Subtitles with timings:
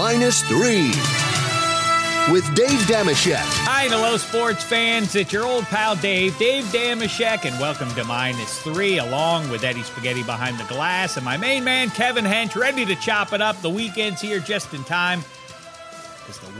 [0.00, 0.86] minus three
[2.32, 3.36] with Dave Dameshek.
[3.66, 5.14] Hi, hello, sports fans.
[5.14, 9.82] It's your old pal Dave, Dave Dameshek, and welcome to Minus Three, along with Eddie
[9.82, 13.60] Spaghetti behind the glass and my main man, Kevin Hench, ready to chop it up.
[13.60, 15.22] The weekend's here just in time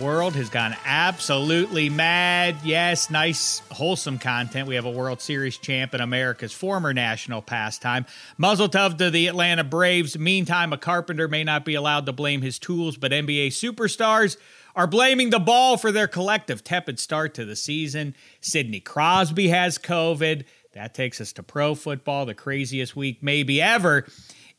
[0.01, 2.57] world has gone absolutely mad.
[2.65, 4.67] Yes, nice, wholesome content.
[4.67, 8.07] We have a World Series champ in America's former national pastime.
[8.39, 10.19] Muzzle tov to the Atlanta Braves.
[10.19, 14.39] Meantime, a carpenter may not be allowed to blame his tools, but NBA superstars
[14.75, 18.15] are blaming the ball for their collective tepid start to the season.
[18.41, 20.45] Sidney Crosby has COVID.
[20.73, 24.07] That takes us to pro football, the craziest week maybe ever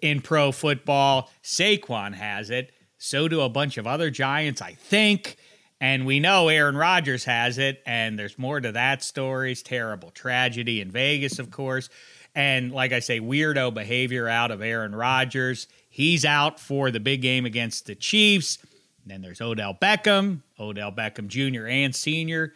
[0.01, 1.31] in pro football.
[1.43, 2.71] Saquon has it.
[3.03, 5.37] So do a bunch of other Giants, I think.
[5.79, 10.81] And we know Aaron Rodgers has it, and there's more to that story's terrible tragedy
[10.81, 11.89] in Vegas, of course.
[12.35, 15.67] And like I say, weirdo behavior out of Aaron Rodgers.
[15.89, 18.59] He's out for the big game against the Chiefs.
[19.01, 21.65] And then there's Odell Beckham, Odell Beckham Jr.
[21.65, 22.53] and Sr.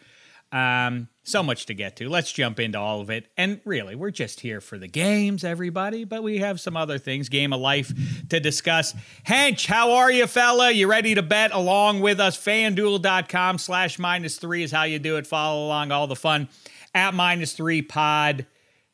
[0.52, 2.08] Um, so much to get to.
[2.08, 3.26] Let's jump into all of it.
[3.36, 7.28] And really, we're just here for the games, everybody, but we have some other things,
[7.28, 7.92] game of life
[8.28, 8.94] to discuss.
[9.26, 10.70] Hench, how are you, fella?
[10.70, 12.36] You ready to bet along with us?
[12.36, 15.26] FanDuel.com slash minus three is how you do it.
[15.26, 16.48] Follow along all the fun
[16.94, 18.46] at minus three pod.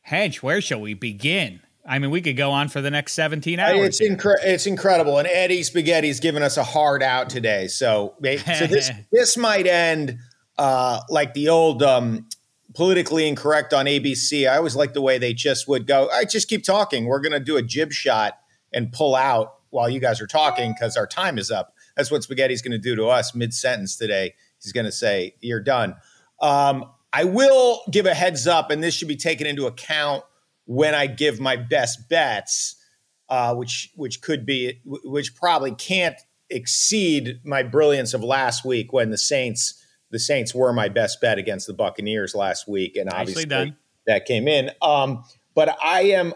[0.08, 1.60] Hench, where shall we begin?
[1.84, 4.00] I mean, we could go on for the next 17 hours.
[4.00, 5.18] It's, incre- it's incredible.
[5.18, 7.66] And Eddie Spaghetti's giving us a hard out today.
[7.66, 10.18] So, so this, this might end
[10.58, 12.28] uh, like the old um,
[12.74, 14.48] politically incorrect on ABC.
[14.48, 17.06] I always like the way they just would go, I just keep talking.
[17.06, 18.38] We're going to do a jib shot
[18.72, 21.74] and pull out while you guys are talking because our time is up.
[21.96, 24.34] That's what Spaghetti's going to do to us mid sentence today.
[24.62, 25.96] He's going to say, You're done.
[26.40, 30.24] Um, I will give a heads up, and this should be taken into account
[30.64, 32.76] when I give my best bets,
[33.28, 36.16] uh, which which could be which probably can't
[36.48, 39.81] exceed my brilliance of last week when the Saints
[40.12, 43.74] the Saints were my best bet against the Buccaneers last week, and obviously
[44.06, 44.70] that came in.
[44.80, 46.34] Um, but I am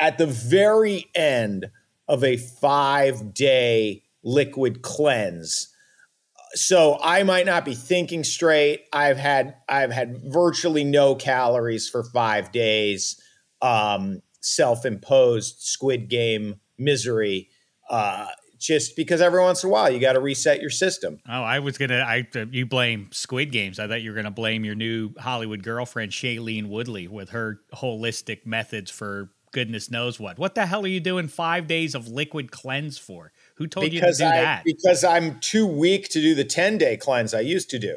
[0.00, 1.66] at the very end
[2.08, 5.68] of a five day liquid cleanse.
[6.54, 8.84] So I might not be thinking straight.
[8.92, 13.20] I've had I've had virtually no calories for five days.
[13.60, 17.48] Um, self-imposed squid game misery.
[17.90, 21.20] Uh, just because every once in a while you got to reset your system.
[21.28, 21.98] Oh, I was gonna.
[21.98, 23.78] I uh, you blame Squid Games.
[23.78, 28.46] I thought you were gonna blame your new Hollywood girlfriend Shailene Woodley with her holistic
[28.46, 30.38] methods for goodness knows what.
[30.38, 33.32] What the hell are you doing five days of liquid cleanse for?
[33.56, 34.64] Who told because you to do I, that?
[34.64, 37.96] Because I'm too weak to do the ten day cleanse I used to do.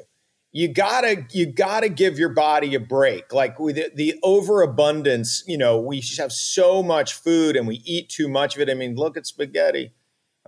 [0.51, 3.33] You gotta you gotta give your body a break.
[3.33, 8.09] Like with the, the overabundance, you know, we have so much food and we eat
[8.09, 8.69] too much of it.
[8.69, 9.93] I mean, look at spaghetti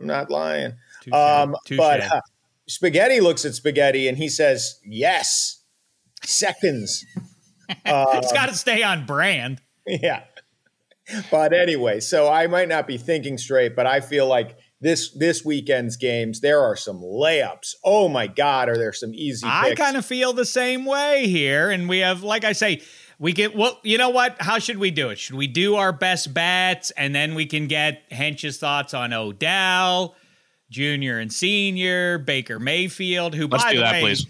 [0.01, 0.73] I'm not lying.
[1.11, 2.21] Um, but uh,
[2.67, 5.63] Spaghetti looks at Spaghetti and he says, "Yes,
[6.23, 7.05] seconds."
[7.85, 9.61] it's got to stay on brand.
[9.85, 10.23] Yeah.
[11.29, 15.45] But anyway, so I might not be thinking straight, but I feel like this this
[15.45, 17.75] weekend's games there are some layups.
[17.83, 19.45] Oh my God, are there some easy?
[19.47, 22.81] I kind of feel the same way here, and we have, like I say,
[23.21, 25.93] we get well you know what how should we do it should we do our
[25.93, 30.15] best bets and then we can get hench's thoughts on odell
[30.69, 34.25] junior and senior baker mayfield who let's by do the that way, please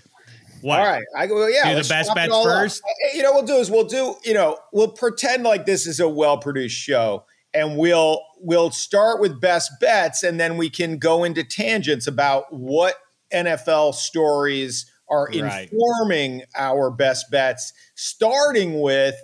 [0.61, 0.79] what?
[0.79, 1.35] All right, I go.
[1.35, 2.83] Well, yeah, do the best bets first.
[2.83, 3.15] Up.
[3.15, 4.15] You know, we'll do is we'll do.
[4.23, 9.19] You know, we'll pretend like this is a well produced show, and we'll we'll start
[9.19, 12.95] with best bets, and then we can go into tangents about what
[13.33, 15.69] NFL stories are right.
[15.71, 19.15] informing our best bets, starting with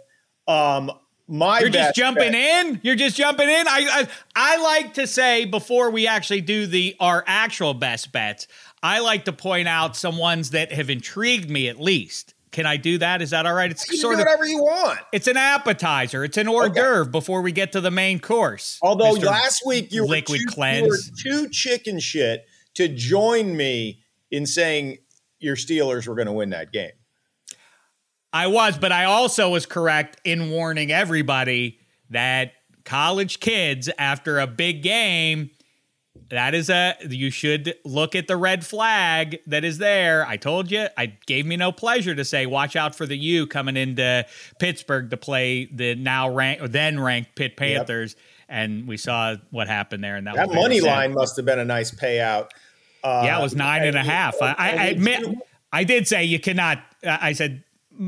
[0.47, 0.91] um,
[1.27, 1.61] my.
[1.61, 2.65] You're just jumping bet.
[2.65, 2.79] in.
[2.83, 3.67] You're just jumping in.
[3.67, 8.47] I, I I like to say before we actually do the our actual best bets.
[8.83, 12.35] I like to point out some ones that have intrigued me at least.
[12.51, 13.21] Can I do that?
[13.21, 13.69] Is that all right?
[13.69, 14.99] It's you sort of whatever you want.
[15.11, 16.23] It's an appetizer.
[16.23, 16.79] It's an hors okay.
[16.79, 18.79] d'oeuvre before we get to the main course.
[18.81, 19.25] Although Mr.
[19.25, 21.11] last week you liquid were too, cleanse.
[21.23, 22.45] You were too chicken shit
[22.75, 24.97] to join me in saying
[25.39, 26.91] your Steelers were going to win that game.
[28.33, 31.79] I was, but I also was correct in warning everybody
[32.09, 32.51] that
[32.83, 35.49] college kids after a big game
[36.29, 40.25] that is a you should look at the red flag that is there.
[40.25, 43.47] I told you, I gave me no pleasure to say watch out for the U
[43.47, 44.25] coming into
[44.59, 48.23] Pittsburgh to play the now ranked or then ranked Pitt Panthers, yep.
[48.49, 50.15] and we saw what happened there.
[50.15, 52.49] And that, that money line must have been a nice payout.
[53.07, 54.35] Uh, yeah, it was nine and, a half.
[54.41, 55.23] I, I, I admit,
[55.71, 56.79] I did say you cannot.
[57.03, 57.63] I said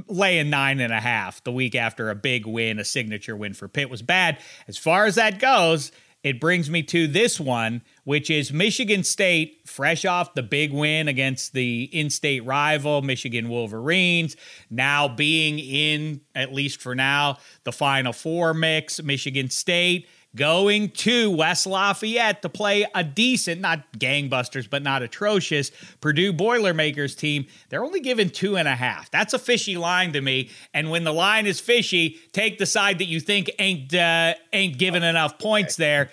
[0.07, 3.67] laying nine and a half the week after a big win, a signature win for
[3.67, 4.37] Pitt was bad.
[4.67, 5.91] As far as that goes,
[6.21, 11.07] it brings me to this one, which is Michigan State, fresh off the big win
[11.07, 14.35] against the in state rival, Michigan Wolverines,
[14.69, 19.01] now being in, at least for now, the Final Four mix.
[19.01, 25.71] Michigan State going to West Lafayette to play a decent, not gangbusters, but not atrocious
[26.01, 27.47] Purdue Boilermakers team.
[27.69, 29.09] They're only given two and a half.
[29.11, 30.49] That's a fishy line to me.
[30.73, 34.77] And when the line is fishy, take the side that you think ain't uh, ain't
[34.77, 36.09] given enough points there.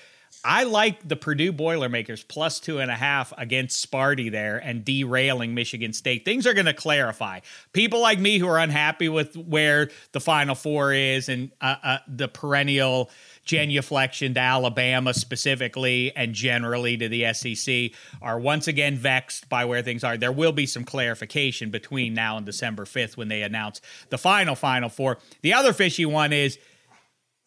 [0.49, 5.55] I like the Purdue Boilermakers plus two and a half against Sparty there and derailing
[5.55, 6.25] Michigan State.
[6.25, 7.41] Things are going to clarify.
[7.73, 11.99] People like me who are unhappy with where the Final Four is and uh, uh,
[12.07, 13.11] the perennial
[13.47, 19.83] genuflection to Alabama specifically and generally to the SEC are once again vexed by where
[19.83, 20.17] things are.
[20.17, 24.55] There will be some clarification between now and December 5th when they announce the final
[24.55, 25.19] Final Four.
[25.43, 26.59] The other fishy one is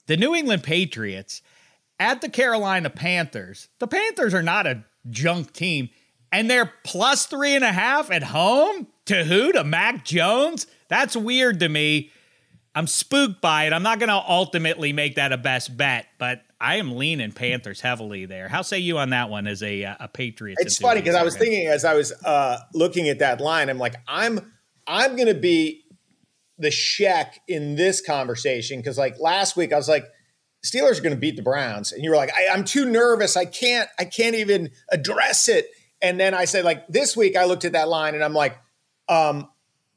[0.07, 1.41] the New England Patriots
[1.99, 3.67] at the Carolina Panthers.
[3.79, 5.89] The Panthers are not a junk team,
[6.31, 9.51] and they're plus three and a half at home to who?
[9.51, 10.65] To Mac Jones?
[10.87, 12.11] That's weird to me.
[12.75, 13.73] I'm spooked by it.
[13.73, 17.81] I'm not going to ultimately make that a best bet, but I am leaning Panthers
[17.81, 18.47] heavily there.
[18.47, 20.61] How say you on that one as a uh, a Patriots?
[20.61, 23.77] It's funny because I was thinking as I was uh, looking at that line, I'm
[23.77, 24.53] like, I'm
[24.85, 25.83] I'm going to be
[26.57, 30.05] the Sheck in this conversation because like last week I was like,
[30.65, 33.37] Steelers are going to beat the Browns, and you were like, I, I'm too nervous.
[33.37, 35.67] I can't I can't even address it.
[36.01, 38.57] And then I said like this week I looked at that line and I'm like,
[39.07, 39.49] um,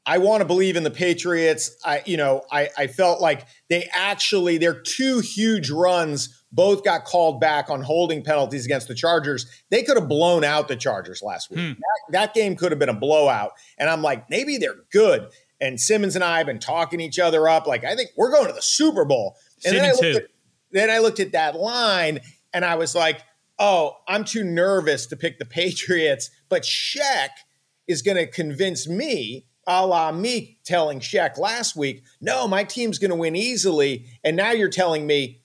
[0.05, 1.71] I want to believe in the Patriots.
[1.83, 7.05] I, you know, I, I felt like they actually, their two huge runs both got
[7.05, 9.45] called back on holding penalties against the Chargers.
[9.71, 11.59] They could have blown out the Chargers last week.
[11.59, 11.67] Hmm.
[11.69, 13.51] That, that, game could have been a blowout.
[13.77, 15.29] And I'm like, maybe they're good.
[15.61, 17.65] And Simmons and I have been talking each other up.
[17.65, 19.37] Like, I think we're going to the Super Bowl.
[19.65, 20.27] And then I, looked at,
[20.71, 22.19] then I looked at that line
[22.53, 23.21] and I was like,
[23.57, 26.29] oh, I'm too nervous to pick the Patriots.
[26.49, 27.29] But Sheck
[27.87, 32.99] is going to convince me a la me telling Sheck last week, no, my team's
[32.99, 34.05] going to win easily.
[34.23, 35.41] And now you're telling me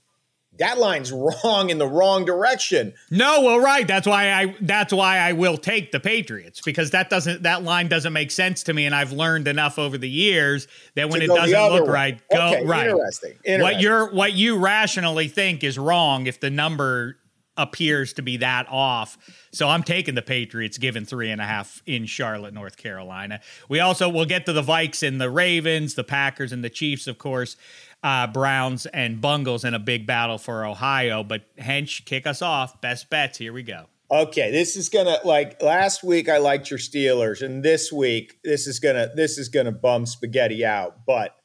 [0.58, 1.12] that line's
[1.44, 2.92] wrong in the wrong direction.
[3.10, 3.86] No, well, right.
[3.86, 7.88] That's why I that's why I will take the Patriots because that doesn't that line
[7.88, 11.28] doesn't make sense to me, and I've learned enough over the years that when it
[11.28, 11.92] doesn't look way.
[11.92, 12.90] right, go okay, right.
[12.90, 13.30] Interesting.
[13.44, 13.62] interesting.
[13.62, 17.16] What you're what you rationally think is wrong if the number
[17.58, 19.18] appears to be that off.
[19.52, 23.40] So I'm taking the Patriots, given three and a half in Charlotte, North Carolina.
[23.68, 27.06] We also will get to the Vikes and the Ravens, the Packers and the Chiefs,
[27.06, 27.56] of course,
[28.02, 31.22] uh, Browns and Bungles in a big battle for Ohio.
[31.22, 32.80] But Hench, kick us off.
[32.80, 33.38] Best bets.
[33.38, 33.86] Here we go.
[34.10, 38.66] Okay, this is gonna like last week I liked your Steelers, and this week this
[38.66, 41.04] is gonna this is gonna bum spaghetti out.
[41.06, 41.36] But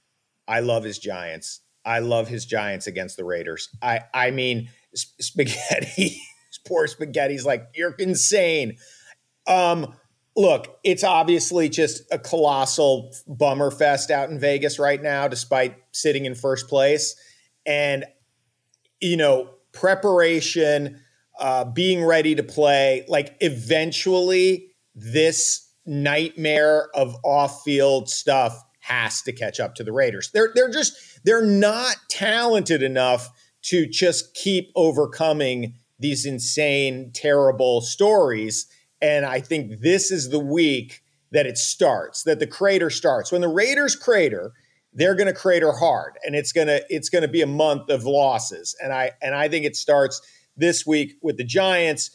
[0.48, 1.60] I love his Giants.
[1.83, 3.68] I love his Giants against the Raiders.
[3.81, 6.21] I I mean spaghetti.
[6.65, 8.77] Poor spaghetti's like, you're insane.
[9.47, 9.93] Um,
[10.35, 16.25] look, it's obviously just a colossal bummer fest out in Vegas right now, despite sitting
[16.25, 17.15] in first place.
[17.65, 18.05] And,
[19.01, 21.01] you know, preparation,
[21.37, 29.59] uh, being ready to play, like eventually this nightmare of off-field stuff has to catch
[29.59, 30.29] up to the Raiders.
[30.33, 30.93] They're they're just
[31.23, 33.29] they're not talented enough
[33.63, 38.67] to just keep overcoming these insane, terrible stories.
[39.01, 41.01] And I think this is the week
[41.32, 43.32] that it starts, that the crater starts.
[43.32, 44.53] When the Raiders crater,
[44.93, 47.89] they're going to crater hard, and it's going to it's going to be a month
[47.89, 48.75] of losses.
[48.82, 50.22] And I and I think it starts
[50.55, 52.12] this week with the Giants.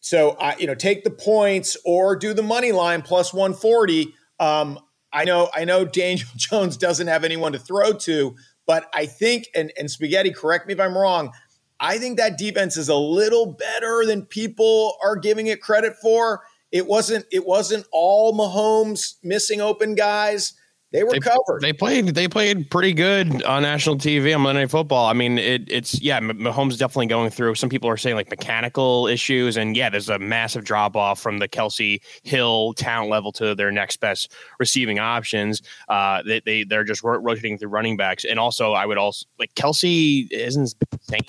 [0.00, 4.14] So I, you know, take the points or do the money line plus 140.
[4.40, 4.78] Um,
[5.12, 8.36] I know I know Daniel Jones doesn't have anyone to throw to,
[8.68, 11.32] but I think, and, and Spaghetti, correct me if I'm wrong,
[11.80, 16.42] I think that defense is a little better than people are giving it credit for.
[16.70, 20.52] It wasn't it wasn't all Mahomes missing open guys.
[20.90, 21.60] They were they, covered.
[21.60, 22.06] They played.
[22.14, 25.04] They played pretty good on national TV on Monday Night Football.
[25.04, 26.18] I mean, it, it's yeah.
[26.18, 27.56] Mahomes definitely going through.
[27.56, 31.40] Some people are saying like mechanical issues, and yeah, there's a massive drop off from
[31.40, 35.60] the Kelce Hill talent level to their next best receiving options.
[35.90, 39.54] Uh, they, they they're just rotating through running backs, and also I would also like
[39.56, 41.22] Kelce isn't saying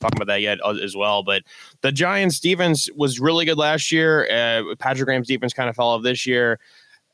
[0.00, 1.22] talking about that yet uh, as well.
[1.22, 1.42] But
[1.82, 4.26] the Giants defense was really good last year.
[4.30, 6.58] Uh, Patrick Graham's defense kind of fell off this year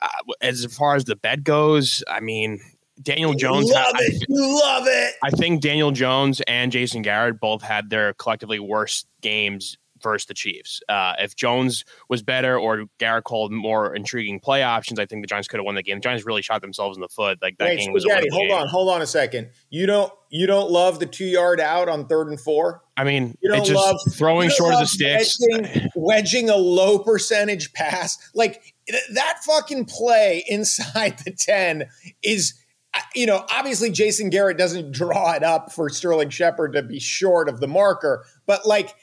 [0.03, 0.09] uh,
[0.41, 2.61] as far as the bet goes, I mean,
[3.03, 3.71] Daniel Jones.
[3.71, 4.27] Love I, it.
[4.29, 5.15] love it.
[5.23, 10.35] I think Daniel Jones and Jason Garrett both had their collectively worst games versus the
[10.35, 10.81] Chiefs.
[10.89, 15.27] Uh, if Jones was better or Garrett called more intriguing play options, I think the
[15.27, 15.97] Giants could have won the game.
[15.97, 17.39] The Giants really shot themselves in the foot.
[17.43, 18.05] Like that Wait, game was.
[18.05, 19.51] Spaghetti, hold on, hold on a second.
[19.71, 22.83] You don't you don't love the two yard out on third and four?
[22.97, 25.39] I mean, You don't it's just love throwing don't short of sticks.
[25.51, 28.17] wedging, wedging a low percentage pass.
[28.35, 31.89] Like th- that fucking play inside the 10
[32.23, 32.55] is
[32.93, 36.99] uh, you know, obviously Jason Garrett doesn't draw it up for Sterling Shepard to be
[36.99, 38.95] short of the marker, but like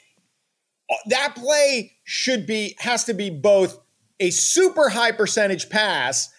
[1.06, 3.78] that play should be has to be both
[4.20, 6.32] a super high percentage pass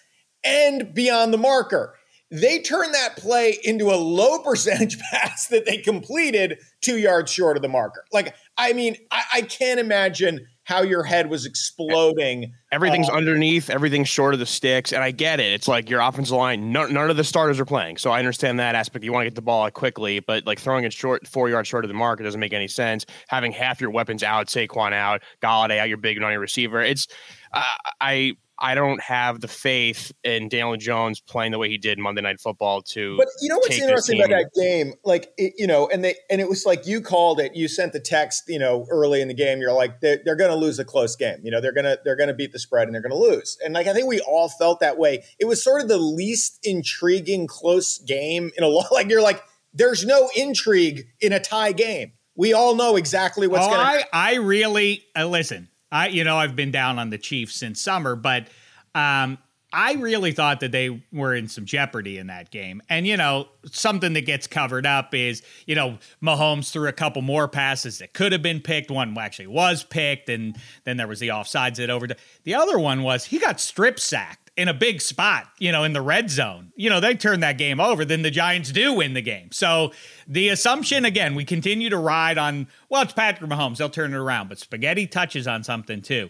[0.44, 1.96] and beyond the marker.
[2.32, 7.58] They turned that play into a low percentage pass that they completed two yards short
[7.58, 8.06] of the marker.
[8.12, 12.53] Like, I mean, I, I can't imagine how your head was exploding.
[12.71, 15.51] Everything's Uh, underneath, everything's short of the sticks, and I get it.
[15.51, 16.71] It's like your offensive line.
[16.71, 19.03] None, none of the starters are playing, so I understand that aspect.
[19.03, 21.67] You want to get the ball out quickly, but like throwing it short, four yards
[21.67, 23.07] short of the mark, it doesn't make any sense.
[23.29, 26.81] Having half your weapons out, Saquon out, Golladay out, your big on your receiver.
[26.81, 27.07] It's
[27.51, 27.63] uh,
[27.99, 32.22] I I don't have the faith in Daniel Jones playing the way he did Monday
[32.22, 33.18] Night Football to.
[33.18, 34.94] But you know what's interesting about that game?
[35.06, 37.56] Like, it, you know, and they and it was like you called it.
[37.56, 39.62] You sent the text, you know, early in the game.
[39.62, 41.39] You're like, they're, they're going to lose a close game.
[41.42, 43.58] You know, they're gonna they're gonna beat the spread and they're going to lose.
[43.63, 45.24] And like, I think we all felt that way.
[45.39, 48.88] It was sort of the least intriguing close game in a lot.
[49.00, 49.42] Like, you're like,
[49.74, 52.13] there's no intrigue in a tie game.
[52.36, 54.08] We all know exactly what's oh, going to.
[54.13, 55.70] I, I really uh, listen.
[55.91, 58.48] I, you know, I've been down on the Chiefs since summer, but
[58.96, 59.38] um,
[59.72, 62.81] I really thought that they were in some jeopardy in that game.
[62.89, 67.22] And you know, something that gets covered up is you know Mahomes threw a couple
[67.22, 68.89] more passes that could have been picked.
[68.89, 72.08] One actually was picked, and then there was the offsides that over.
[72.43, 75.94] The other one was he got strip sacked in a big spot, you know, in
[75.94, 76.74] the red zone.
[76.75, 79.54] You know, they turn that game over, then the Giants do win the game.
[79.54, 79.94] So
[80.28, 84.18] the assumption again, we continue to ride on, well, it's Patrick Mahomes, they'll turn it
[84.18, 86.30] around, but Spaghetti touches on something too.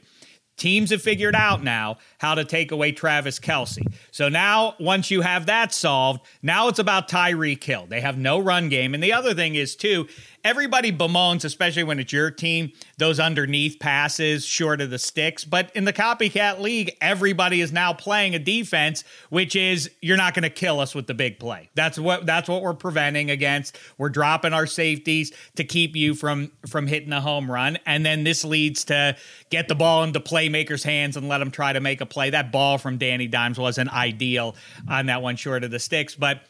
[0.57, 3.81] Teams have figured out now how to take away Travis Kelce.
[4.11, 7.87] So now, once you have that solved, now it's about Tyreek Hill.
[7.87, 8.93] They have no run game.
[8.93, 10.07] And the other thing is, too,
[10.43, 15.45] everybody bemoans, especially when it's your team, those underneath passes short of the sticks.
[15.45, 20.33] But in the copycat league, everybody is now playing a defense, which is you're not
[20.33, 21.69] going to kill us with the big play.
[21.75, 23.77] That's what that's what we're preventing against.
[23.97, 28.23] We're dropping our safeties to keep you from from hitting a home run, and then
[28.23, 29.15] this leads to
[29.49, 32.31] get the ball into playmakers' hands and let them try to make a play.
[32.31, 34.55] That ball from Danny Dimes wasn't ideal
[34.87, 36.41] on that one short of the sticks, but.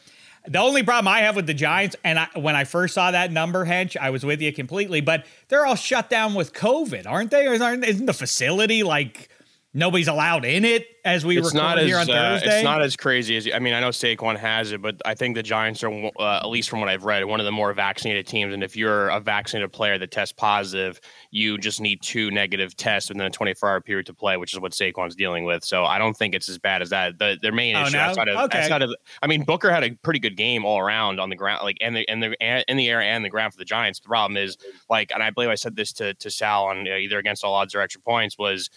[0.48, 3.30] The only problem I have with the Giants, and I, when I first saw that
[3.30, 7.30] number, Hench, I was with you completely, but they're all shut down with COVID, aren't
[7.30, 7.46] they?
[7.46, 9.28] Aren't, isn't the facility like
[9.72, 12.56] nobody's allowed in it as we it's record as here on uh, Thursday?
[12.56, 13.72] it's not as crazy as I mean.
[13.72, 16.80] I know Saquon has it, but I think the Giants are uh, at least from
[16.80, 18.52] what I've read one of the more vaccinated teams.
[18.52, 21.00] And if you're a vaccinated player that tests positive,
[21.30, 24.60] you just need two negative tests within a 24 hour period to play, which is
[24.60, 25.64] what Saquon's dealing with.
[25.64, 27.18] So I don't think it's as bad as that.
[27.18, 28.00] The, their main Oh, issue no?
[28.00, 28.62] outside of, Okay.
[28.62, 31.60] outside of I mean Booker had a pretty good game all around on the ground,
[31.62, 32.36] like and the and the
[32.68, 34.00] in the air and the ground for the Giants.
[34.00, 34.58] The problem is
[34.90, 37.54] like, and I believe I said this to to Sal on uh, either against all
[37.54, 38.68] odds or extra points was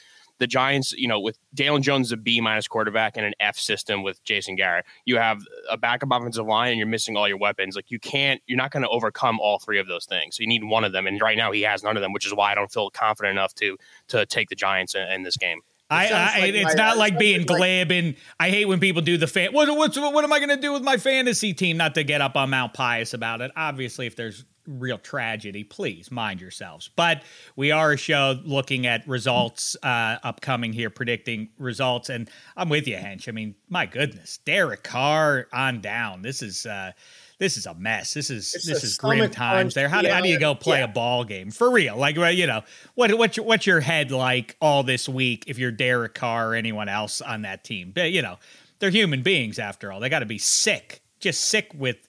[0.43, 4.03] the Giants, you know, with Daniel Jones a B minus quarterback and an F system
[4.03, 7.77] with Jason Garrett, you have a backup offensive line and you're missing all your weapons.
[7.77, 10.35] Like you can't, you're not going to overcome all three of those things.
[10.35, 12.25] So you need one of them, and right now he has none of them, which
[12.27, 13.77] is why I don't feel confident enough to
[14.09, 15.61] to take the Giants in, in this game.
[15.89, 18.65] I, I like it's my- not it like sounds being like- glib, and I hate
[18.65, 19.53] when people do the fan.
[19.53, 21.77] What what's what am I going to do with my fantasy team?
[21.77, 23.51] Not to get up on Mount Pious about it.
[23.55, 26.89] Obviously, if there's real tragedy, please mind yourselves.
[26.95, 27.23] But
[27.55, 32.87] we are a show looking at results uh, upcoming here, predicting results, and I'm with
[32.87, 33.27] you, Hench.
[33.27, 36.21] I mean, my goodness, Derek Carr on down.
[36.21, 36.65] This is.
[36.65, 36.91] Uh,
[37.39, 38.13] this is a mess.
[38.13, 39.89] This is It's this is grim times there.
[39.89, 40.85] How do, how do you go play yeah.
[40.85, 41.97] a ball game for real?
[41.97, 42.61] Like, well, you know,
[42.95, 46.55] what what's your, what's your head like all this week if you're Derek Carr or
[46.55, 47.91] anyone else on that team?
[47.93, 48.37] But, you know,
[48.79, 49.99] they're human beings after all.
[49.99, 52.07] They got to be sick, just sick with,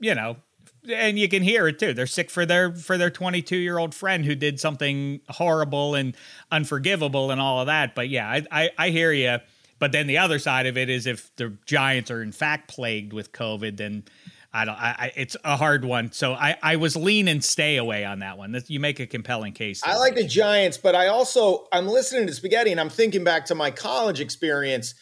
[0.00, 0.36] you know,
[0.88, 1.92] and you can hear it too.
[1.94, 6.16] They're sick for their for their 22 year old friend who did something horrible and
[6.50, 7.94] unforgivable and all of that.
[7.94, 9.38] But yeah, I I, I hear you.
[9.78, 13.12] But then the other side of it is if the Giants are in fact plagued
[13.12, 14.04] with COVID, then
[14.52, 14.74] I don't.
[14.74, 16.12] I, I it's a hard one.
[16.12, 18.60] So I I was lean and stay away on that one.
[18.66, 19.82] You make a compelling case.
[19.84, 23.46] I like the Giants, but I also I'm listening to Spaghetti and I'm thinking back
[23.46, 24.94] to my college experience.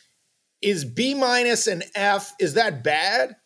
[0.63, 3.37] Is B minus and F is that bad?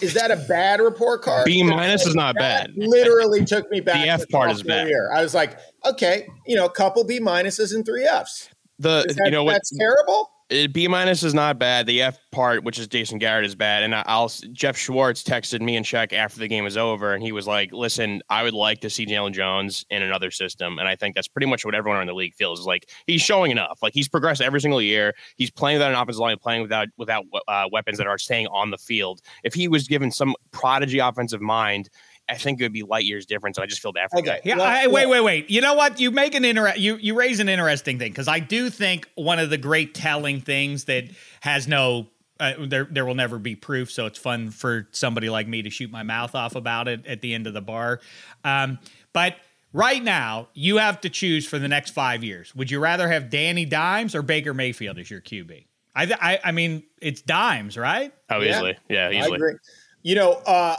[0.00, 1.44] Is that a bad report card?
[1.44, 2.72] B minus is not bad.
[2.76, 4.02] Literally took me back.
[4.02, 4.88] The F to part is bad.
[4.88, 5.10] Year.
[5.12, 8.48] I was like, okay, you know, a couple B minuses and three Fs.
[8.78, 10.30] The that, you know what that's terrible.
[10.72, 11.86] B minus is not bad.
[11.86, 13.84] The F part, which is Jason Garrett, is bad.
[13.84, 17.30] And I'll Jeff Schwartz texted me and Sheck after the game was over, and he
[17.30, 20.96] was like, "Listen, I would like to see Jalen Jones in another system." And I
[20.96, 22.60] think that's pretty much what everyone in the league feels.
[22.60, 23.78] Is like he's showing enough.
[23.80, 25.14] Like he's progressed every single year.
[25.36, 28.70] He's playing without an offensive line, playing without without uh, weapons that are staying on
[28.70, 29.20] the field.
[29.44, 31.90] If he was given some prodigy offensive mind
[32.30, 33.58] I think it would be light years difference.
[33.58, 34.40] I just feel bad for okay.
[34.44, 35.50] Yeah, I, wait, wait, wait.
[35.50, 35.98] You know what?
[35.98, 39.38] You make an inter- you you raise an interesting thing because I do think one
[39.38, 41.04] of the great telling things that
[41.40, 42.06] has no
[42.38, 45.70] uh, there there will never be proof, so it's fun for somebody like me to
[45.70, 48.00] shoot my mouth off about it at the end of the bar.
[48.44, 48.78] Um,
[49.12, 49.36] but
[49.72, 52.54] right now, you have to choose for the next five years.
[52.54, 55.66] Would you rather have Danny Dimes or Baker Mayfield as your QB?
[55.94, 58.12] I I, I mean, it's Dimes, right?
[58.30, 59.54] Oh, easily, yeah, yeah easily.
[60.02, 60.76] You know, uh,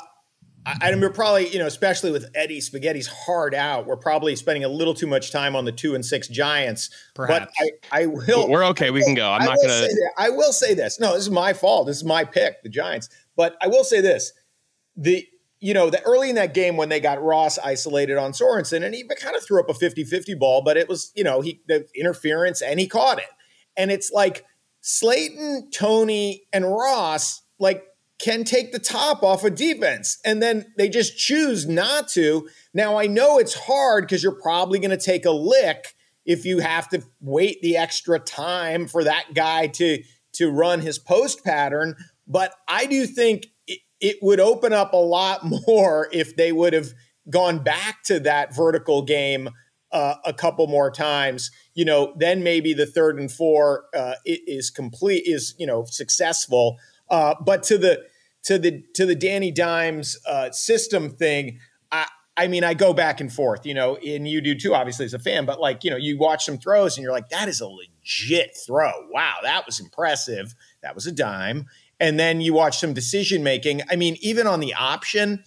[0.65, 4.63] I, mean, we're probably, you know, especially with Eddie Spaghetti's hard out, we're probably spending
[4.63, 6.89] a little too much time on the two and six Giants.
[7.15, 7.51] Perhaps.
[7.59, 8.47] But I, I will.
[8.49, 8.91] We're okay.
[8.91, 9.29] We can go.
[9.29, 10.11] I'm I not going to.
[10.17, 10.99] I will say this.
[10.99, 11.87] No, this is my fault.
[11.87, 13.09] This is my pick, the Giants.
[13.35, 14.33] But I will say this:
[14.95, 15.25] the
[15.61, 18.95] you know, the early in that game when they got Ross isolated on Sorensen, and
[18.95, 21.87] he kind of threw up a 50-50 ball, but it was, you know, he the
[21.95, 23.29] interference and he caught it.
[23.77, 24.43] And it's like
[24.81, 27.85] Slayton, Toney, and Ross, like
[28.21, 30.19] can take the top off of defense.
[30.23, 32.47] And then they just choose not to.
[32.73, 36.59] Now, I know it's hard because you're probably going to take a lick if you
[36.59, 41.95] have to wait the extra time for that guy to, to run his post pattern.
[42.27, 46.73] But I do think it, it would open up a lot more if they would
[46.73, 46.93] have
[47.29, 49.49] gone back to that vertical game
[49.91, 51.49] uh, a couple more times.
[51.73, 56.77] You know, then maybe the third and four uh, is complete, is, you know, successful.
[57.09, 58.03] Uh, but to the
[58.43, 61.59] to the to the Danny Dimes uh, system thing,
[61.91, 62.07] I
[62.37, 65.13] I mean I go back and forth, you know, and you do too, obviously as
[65.13, 65.45] a fan.
[65.45, 68.57] But like you know, you watch some throws and you're like, that is a legit
[68.65, 68.91] throw.
[69.09, 70.55] Wow, that was impressive.
[70.81, 71.67] That was a dime.
[71.99, 73.81] And then you watch some decision making.
[73.89, 75.43] I mean, even on the option,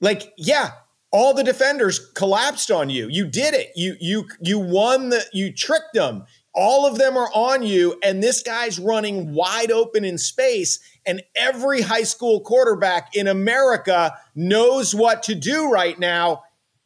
[0.00, 0.70] like yeah,
[1.10, 3.08] all the defenders collapsed on you.
[3.08, 3.70] You did it.
[3.74, 5.24] You you you won the.
[5.32, 6.24] You tricked them.
[6.54, 10.80] All of them are on you, and this guy's running wide open in space.
[11.08, 16.44] And every high school quarterback in America knows what to do right now.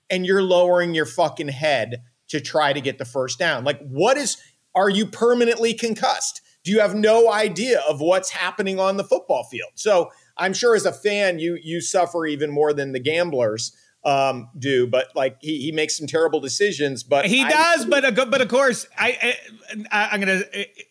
[0.08, 3.64] And you're lowering your fucking head to try to get the first down.
[3.64, 4.38] Like, what is,
[4.74, 6.40] are you permanently concussed?
[6.64, 9.72] Do you have no idea of what's happening on the football field?
[9.74, 14.48] So I'm sure as a fan, you you suffer even more than the gamblers um,
[14.58, 14.86] do.
[14.86, 17.02] But like he, he makes some terrible decisions.
[17.02, 17.86] But he I, does.
[17.86, 19.36] But uh, but of course, I,
[19.90, 20.42] I am gonna.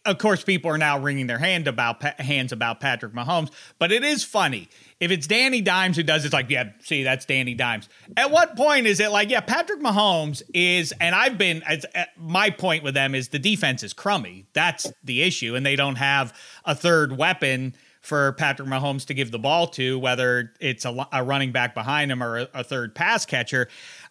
[0.05, 3.51] Of course, people are now wringing their hand about hands about Patrick Mahomes.
[3.79, 4.69] But it is funny
[5.01, 7.89] if it's Danny Dimes who does it, it's like, yeah, see, that's Danny Dimes.
[8.15, 12.51] At what point is it like, yeah, Patrick Mahomes is, and I've been, uh, my
[12.51, 14.45] point with them is the defense is crummy.
[14.53, 15.55] That's the issue.
[15.55, 19.97] And they don't have a third weapon for Patrick Mahomes to give the ball to,
[19.99, 23.67] whether it's a, a running back behind him or a, a third pass catcher.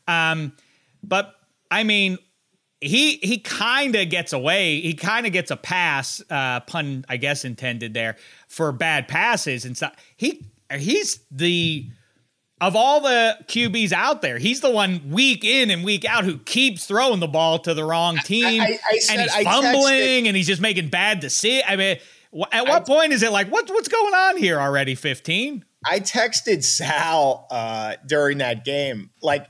[0.07, 0.53] Um,
[1.03, 1.35] but
[1.71, 2.19] I mean,
[2.81, 4.81] he he kind of gets away.
[4.81, 8.17] He kind of gets a pass, uh, pun I guess intended there
[8.49, 9.95] for bad passes and stuff.
[10.17, 11.87] He he's the
[12.61, 16.39] of all the QBs out there, he's the one week in and week out who
[16.39, 20.29] keeps throwing the ball to the wrong team, I, I, I said, and he's fumbling
[20.29, 21.65] and he's just making bad decisions.
[21.67, 21.97] I mean,
[22.53, 24.95] at what I, point is it like what what's going on here already?
[24.95, 25.65] Fifteen.
[25.87, 29.11] I texted Sal uh, during that game.
[29.23, 29.47] Like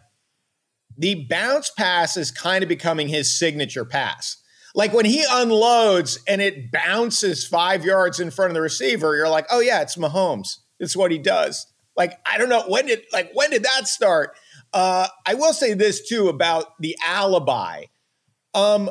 [0.97, 4.37] the bounce pass is kind of becoming his signature pass.
[4.75, 9.29] Like when he unloads and it bounces five yards in front of the receiver, you're
[9.29, 10.59] like, oh yeah, it's Mahomes.
[10.79, 11.67] It's what he does.
[11.97, 14.37] Like I don't know when did like when did that start?
[14.73, 17.85] Uh, I will say this too about the alibi.
[18.55, 18.91] Um,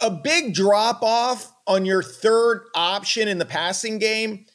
[0.00, 4.46] a big drop off on your third option in the passing game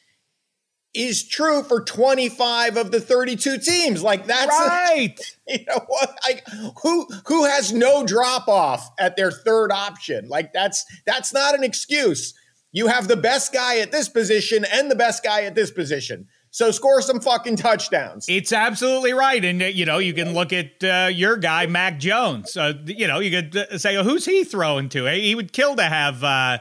[0.94, 4.02] is true for 25 of the 32 teams.
[4.02, 5.14] Like that's right.
[5.48, 6.18] A, you know what?
[6.26, 6.46] Like
[6.82, 10.28] who who has no drop off at their third option?
[10.28, 12.34] Like that's that's not an excuse.
[12.72, 16.26] You have the best guy at this position and the best guy at this position.
[16.50, 18.26] So score some fucking touchdowns.
[18.28, 21.98] It's absolutely right, and uh, you know you can look at uh, your guy Mac
[21.98, 22.56] Jones.
[22.56, 25.04] Uh, you know you could uh, say, who's he throwing to?
[25.06, 26.24] He would kill to have.
[26.24, 26.58] Uh,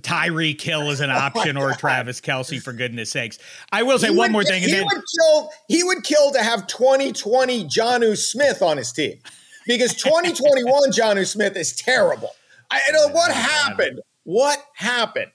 [0.00, 3.38] Tyreek Hill as an oh option oh or Travis Kelce for goodness sakes.
[3.72, 4.62] I will say he one would, more thing.
[4.62, 5.50] He then, would kill.
[5.68, 9.18] He would kill to have 2020 Jonnu Smith on his team
[9.66, 12.30] because 2021 Jonnu Smith is terrible.
[12.70, 14.00] I know what happened.
[14.24, 15.30] What happened?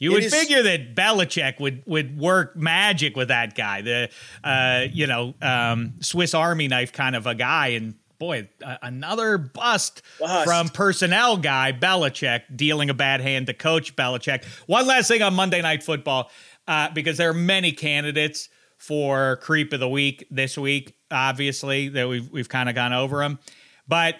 [0.00, 4.08] You would is, figure that Belichick would would work magic with that guy, the
[4.42, 9.38] uh, you know um, Swiss Army knife kind of a guy, and boy, uh, another
[9.38, 10.44] bust, Bust.
[10.44, 14.44] from personnel guy Belichick dealing a bad hand to coach Belichick.
[14.66, 16.30] One last thing on Monday Night Football,
[16.68, 20.94] uh, because there are many candidates for creep of the week this week.
[21.10, 23.40] Obviously, that we've we've kind of gone over them,
[23.88, 24.14] but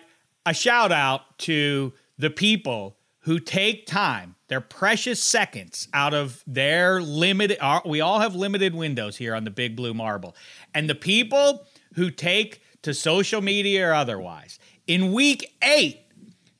[0.45, 7.03] a shout out to the people who take time, their precious seconds out of their
[7.03, 7.59] limited.
[7.61, 10.35] uh, We all have limited windows here on the Big Blue Marble,
[10.75, 16.01] and the people who take to social media or otherwise in week eight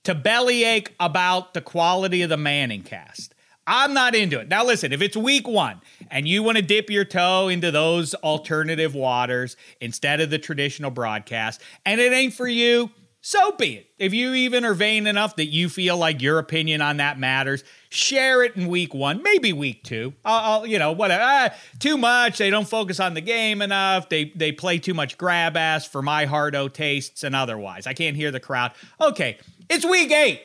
[0.05, 3.35] to bellyache about the quality of the Manning cast.
[3.67, 4.49] I'm not into it.
[4.49, 5.81] Now, listen, if it's week one
[6.11, 10.91] and you want to dip your toe into those alternative waters instead of the traditional
[10.91, 13.87] broadcast, and it ain't for you, so be it.
[13.99, 17.63] If you even are vain enough that you feel like your opinion on that matters,
[17.91, 20.15] share it in week one, maybe week two.
[20.25, 21.23] I'll, I'll you know, whatever.
[21.23, 22.39] Ah, too much.
[22.39, 24.09] They don't focus on the game enough.
[24.09, 27.87] They they play too much grab ass for my hardo tastes and otherwise.
[27.87, 28.73] I can't hear the crowd.
[29.01, 30.41] Okay, it's week eight.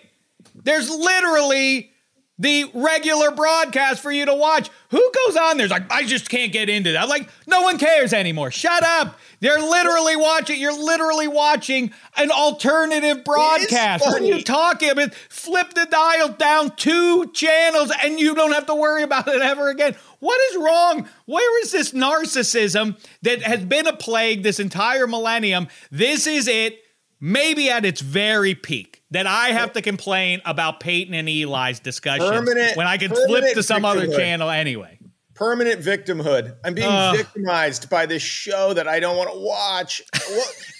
[0.55, 1.91] There's literally
[2.37, 4.69] the regular broadcast for you to watch.
[4.89, 7.07] Who goes on there's like, I just can't get into that.
[7.07, 8.51] Like, no one cares anymore.
[8.51, 9.19] Shut up.
[9.39, 14.05] They're literally watching, you're literally watching an alternative broadcast.
[14.05, 15.13] What are you talking about?
[15.13, 19.69] Flip the dial down two channels and you don't have to worry about it ever
[19.69, 19.95] again.
[20.19, 21.07] What is wrong?
[21.25, 25.67] Where is this narcissism that has been a plague this entire millennium?
[25.91, 26.84] This is it
[27.25, 32.29] maybe at its very peak that I have to complain about Peyton and Eli's discussion
[32.29, 34.99] Permanent- when I can flip to some other channel anyway.
[35.33, 36.55] permanent victimhood.
[36.63, 37.17] I'm being Ugh.
[37.17, 40.01] victimized by this show that I don't want to watch.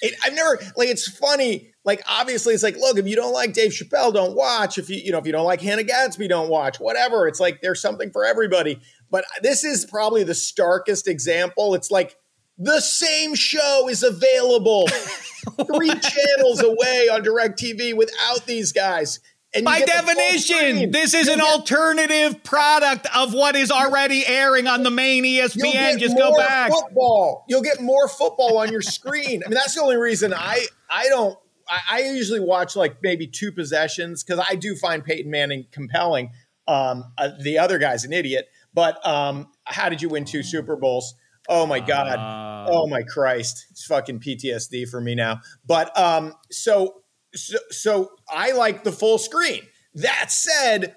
[0.01, 0.89] It, I've never like.
[0.89, 1.71] It's funny.
[1.85, 4.77] Like obviously, it's like, look, if you don't like Dave Chappelle, don't watch.
[4.77, 6.79] If you you know if you don't like Hannah Gadsby, don't watch.
[6.79, 7.27] Whatever.
[7.27, 8.79] It's like there's something for everybody.
[9.09, 11.73] But this is probably the starkest example.
[11.73, 12.17] It's like
[12.57, 14.87] the same show is available
[15.75, 19.19] three channels away on DirecTV without these guys.
[19.53, 23.55] And By get the full definition, this is You an get- alternative product of what
[23.55, 25.97] is already airing on the main ESPN.
[25.97, 26.71] Just go back.
[26.71, 27.45] Football.
[27.47, 29.43] You'll get more football on your screen.
[29.45, 31.37] I mean, that's the only reason I I don't.
[31.69, 36.31] I, I usually watch like maybe two possessions because I do find Peyton Manning compelling.
[36.67, 38.49] Um, uh, the other guy's an idiot.
[38.73, 41.15] But um, how did you win two Super Bowls?
[41.47, 42.07] Oh my God.
[42.07, 43.67] Uh, Oh my Christ.
[43.71, 45.41] It's fucking PTSD for me now.
[45.65, 47.01] But um, so
[47.33, 49.61] so so I like the full screen.
[49.95, 50.95] That said,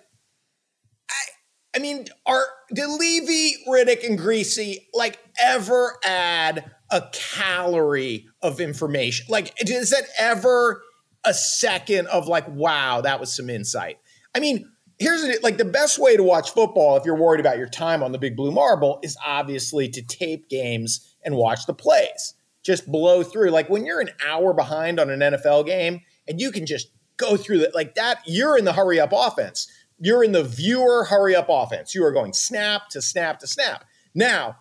[1.11, 8.61] I I mean, are did Levy, Riddick, and Griese like ever add a calorie of
[8.61, 9.27] information?
[9.29, 10.83] Like, is that ever
[11.25, 13.99] a second of like, wow, that was some insight?
[14.35, 17.69] I mean, here's like the best way to watch football if you're worried about your
[17.69, 22.35] time on the big blue marble is obviously to tape games and watch the plays.
[22.63, 23.51] Just blow through.
[23.51, 27.37] Like when you're an hour behind on an NFL game and you can just go
[27.37, 29.69] through that like that, you're in the hurry up offense.
[30.01, 31.95] You're in the viewer hurry up offense.
[31.95, 33.85] You are going snap to snap to snap.
[34.15, 34.57] Now,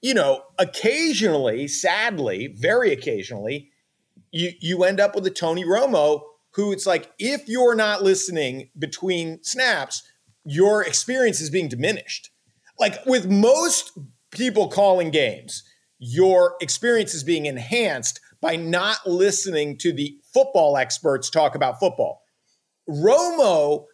[0.00, 3.70] you know, occasionally, sadly, very occasionally,
[4.30, 6.22] you you end up with a Tony Romo
[6.58, 10.02] who it's like if you're not listening between snaps,
[10.44, 12.30] your experience is being diminished.
[12.80, 13.96] Like with most
[14.32, 15.62] people calling games,
[16.00, 22.22] your experience is being enhanced by not listening to the football experts talk about football.
[22.90, 23.84] Romo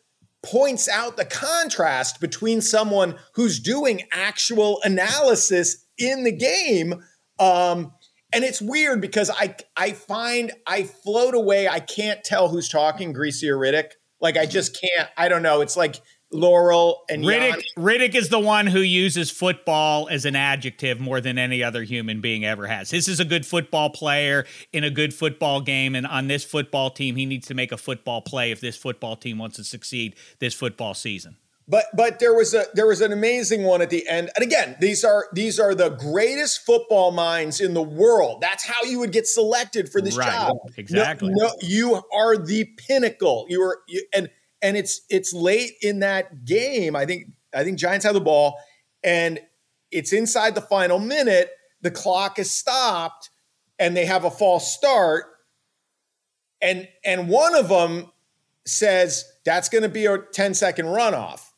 [0.42, 6.94] points out the contrast between someone who's doing actual analysis in the game.
[7.38, 7.92] Um,
[8.35, 11.68] and it's weird because I I find I float away.
[11.68, 13.92] I can't tell who's talking, Griese or Riddick.
[14.20, 15.09] Like I just can't.
[15.16, 15.61] I don't know.
[15.61, 16.01] It's like
[16.33, 17.62] Laurel and Riddick, Yanni.
[17.79, 22.20] Riddick is the one who uses football as an adjective more than any other human
[22.20, 22.90] being ever has.
[22.90, 26.90] This is a good football player in a good football game, and on this football
[26.90, 30.16] team, he needs to make a football play if this football team wants to succeed
[30.40, 31.37] this football season.
[31.66, 34.31] But but there was a there was an amazing one at the end.
[34.37, 38.42] And again, these are these are the greatest football minds in the world.
[38.42, 40.57] That's how you would get selected for this Right, job.
[40.77, 41.33] exactly.
[41.35, 43.46] No, no, you are the pinnacle.
[43.48, 44.29] You are you, and
[44.61, 46.94] and it's it's late in that game.
[46.94, 48.59] I think I think Giants have the ball
[49.03, 49.40] and
[49.90, 51.50] it's inside the final minute.
[51.81, 53.31] The clock is stopped
[53.79, 55.24] and they have a false start.
[56.61, 58.11] And and one of them
[58.66, 61.50] says that's going to be a 10 second runoff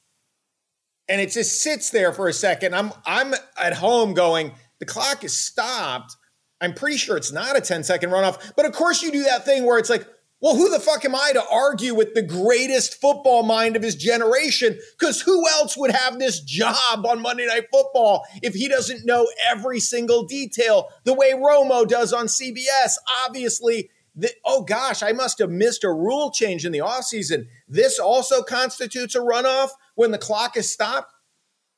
[1.08, 2.74] and it just sits there for a second.
[2.74, 6.16] I'm I'm at home going, the clock is stopped.
[6.60, 8.52] I'm pretty sure it's not a 10 second runoff.
[8.56, 10.06] But of course you do that thing where it's like,
[10.40, 13.94] well, who the fuck am I to argue with the greatest football mind of his
[13.94, 14.78] generation?
[14.98, 19.26] Because who else would have this job on Monday Night Football if he doesn't know
[19.50, 22.96] every single detail the way Romo does on CBS?
[23.24, 27.46] Obviously, the, oh gosh, I must have missed a rule change in the offseason.
[27.66, 31.12] This also constitutes a runoff when the clock is stopped.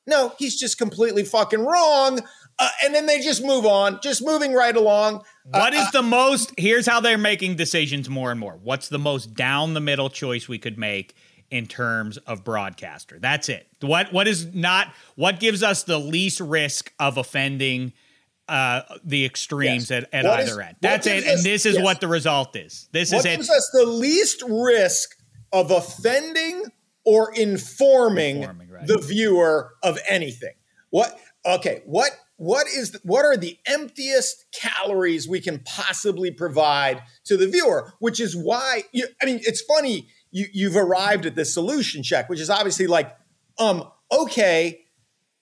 [0.05, 2.19] No, he's just completely fucking wrong.
[2.57, 5.23] Uh, and then they just move on, just moving right along.
[5.45, 6.53] What uh, is the most?
[6.57, 8.59] Here's how they're making decisions more and more.
[8.61, 11.15] What's the most down the middle choice we could make
[11.49, 13.17] in terms of broadcaster?
[13.17, 13.67] That's it.
[13.81, 17.93] What what is not what gives us the least risk of offending
[18.49, 20.03] uh, the extremes yes.
[20.11, 20.75] at, at either is, end?
[20.81, 21.23] That's it.
[21.23, 21.83] Us, and this is yes.
[21.83, 22.89] what the result is.
[22.91, 23.37] This what is it.
[23.37, 25.15] gives us the least risk
[25.53, 26.65] of offending
[27.09, 28.85] or informing, informing right.
[28.85, 30.53] the viewer of anything.
[30.91, 31.19] What?
[31.43, 31.81] Okay.
[31.87, 37.47] What what is the, what are the emptiest calories we can possibly provide to the
[37.47, 42.01] viewer which is why you, i mean it's funny you, you've arrived at this solution
[42.01, 43.13] check which is obviously like
[43.57, 44.85] um okay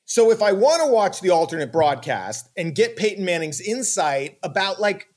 [0.06, 4.80] so if i want to watch the alternate broadcast and get peyton manning's insight about
[4.80, 5.08] like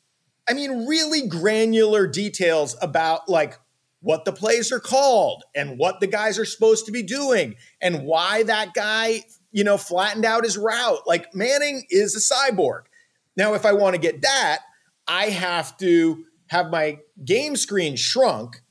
[0.51, 3.59] i mean really granular details about like
[4.01, 8.05] what the plays are called and what the guys are supposed to be doing and
[8.05, 11.07] why that guy you know, flattened out his route.
[11.07, 12.83] Like Manning is a cyborg.
[13.37, 14.61] Now, if I want to get that,
[15.07, 18.63] I have to have my game screen shrunk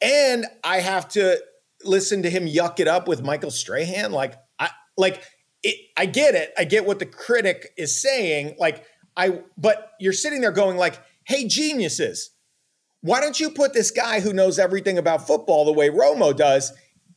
[0.00, 1.40] and I have to
[1.84, 4.12] listen to him yuck it up with Michael Strahan.
[4.12, 5.22] Like, I like
[5.62, 6.52] it, I get it.
[6.58, 8.56] I get what the critic is saying.
[8.58, 8.84] Like,
[9.16, 12.30] I, but you're sitting there going, like, hey, geniuses,
[13.06, 16.72] why don't you put this guy who knows everything about football the way Romo does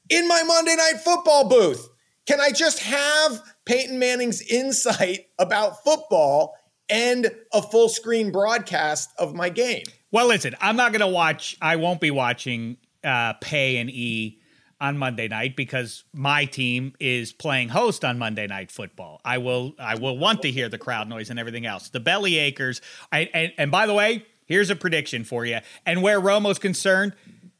[0.10, 1.90] in my Monday night football booth?
[2.28, 6.56] Can I just have Peyton Manning's insight about football
[6.90, 9.84] and a full screen broadcast of my game?
[10.12, 14.40] Well, listen, I'm not going to watch, I won't be watching uh, Pay and E
[14.82, 19.20] on Monday night because my team is playing host on Monday night football.
[19.26, 21.90] I will I will want to hear the crowd noise and everything else.
[21.90, 22.80] The belly acres.
[23.12, 25.60] I, and, and by the way, here's a prediction for you.
[25.86, 27.14] And where Romo's concerned,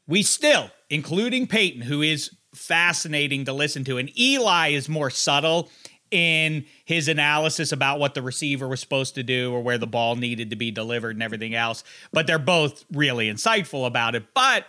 [0.06, 3.96] we still, including Peyton, who is fascinating to listen to.
[3.96, 5.70] And Eli is more subtle
[6.10, 10.16] in his analysis about what the receiver was supposed to do or where the ball
[10.16, 11.84] needed to be delivered and everything else.
[12.12, 14.34] But they're both really insightful about it.
[14.34, 14.66] But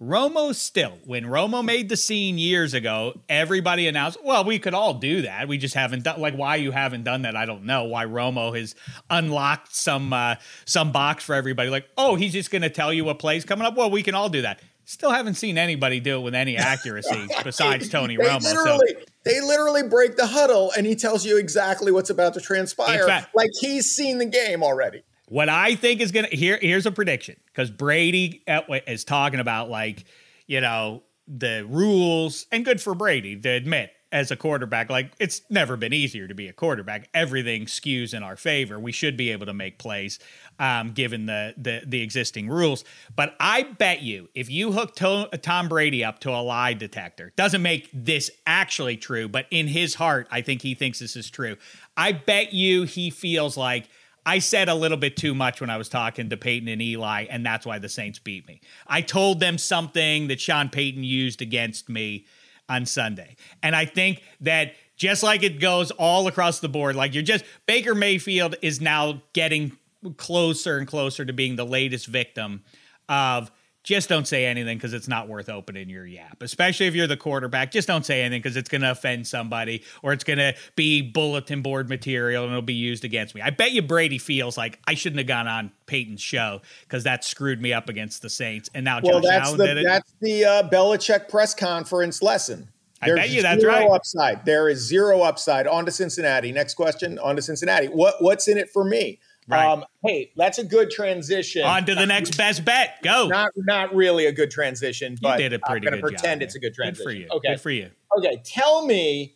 [0.00, 4.94] Romo still, when Romo made the scene years ago, everybody announced, well, we could all
[4.94, 5.46] do that.
[5.46, 7.36] We just haven't done like why you haven't done that.
[7.36, 8.74] I don't know why Romo has
[9.10, 11.68] unlocked some uh, some box for everybody.
[11.68, 13.76] Like, oh, he's just going to tell you what plays coming up.
[13.76, 14.62] Well, we can all do that.
[14.86, 18.42] Still haven't seen anybody do it with any accuracy besides Tony they Romo.
[18.42, 19.04] Literally, so.
[19.24, 23.06] They literally break the huddle and he tells you exactly what's about to transpire.
[23.06, 25.02] Fact, like he's seen the game already.
[25.30, 28.42] What I think is to here here's a prediction because Brady
[28.88, 30.04] is talking about like,
[30.48, 34.90] you know, the rules and good for Brady to admit as a quarterback.
[34.90, 37.08] Like it's never been easier to be a quarterback.
[37.14, 38.80] Everything skews in our favor.
[38.80, 40.18] We should be able to make plays
[40.58, 42.82] um, given the, the the existing rules.
[43.14, 47.32] But I bet you, if you hook to, Tom Brady up to a lie detector,
[47.36, 51.30] doesn't make this actually true, but in his heart, I think he thinks this is
[51.30, 51.56] true.
[51.96, 53.88] I bet you he feels like.
[54.26, 57.26] I said a little bit too much when I was talking to Peyton and Eli,
[57.30, 58.60] and that's why the Saints beat me.
[58.86, 62.26] I told them something that Sean Payton used against me
[62.68, 63.36] on Sunday.
[63.62, 67.44] And I think that just like it goes all across the board, like you're just
[67.66, 69.76] Baker Mayfield is now getting
[70.16, 72.62] closer and closer to being the latest victim
[73.08, 73.50] of
[73.82, 77.16] just don't say anything because it's not worth opening your yap, especially if you're the
[77.16, 77.70] quarterback.
[77.70, 81.00] Just don't say anything because it's going to offend somebody or it's going to be
[81.00, 83.40] bulletin board material and it'll be used against me.
[83.40, 87.24] I bet you Brady feels like I shouldn't have gone on Peyton's show because that
[87.24, 88.68] screwed me up against the Saints.
[88.74, 89.84] And now well, Josh that's Allen the, did it.
[89.86, 92.68] That's the uh, Belichick press conference lesson.
[93.02, 93.90] There's I bet you that's zero right.
[93.90, 94.44] upside.
[94.44, 95.66] There is zero upside.
[95.66, 96.52] On to Cincinnati.
[96.52, 97.18] Next question.
[97.20, 97.86] On to Cincinnati.
[97.86, 99.18] What what's in it for me?
[99.50, 99.66] Right.
[99.66, 101.62] Um, hey, that's a good transition.
[101.62, 103.02] On to the next best bet.
[103.02, 103.26] Go.
[103.26, 106.42] Not not really a good transition, but you did a pretty I'm going to pretend
[106.42, 107.04] it's a good transition.
[107.04, 107.28] Good for you.
[107.30, 107.48] Okay.
[107.48, 107.90] Good for you.
[108.18, 108.40] Okay.
[108.44, 109.34] Tell me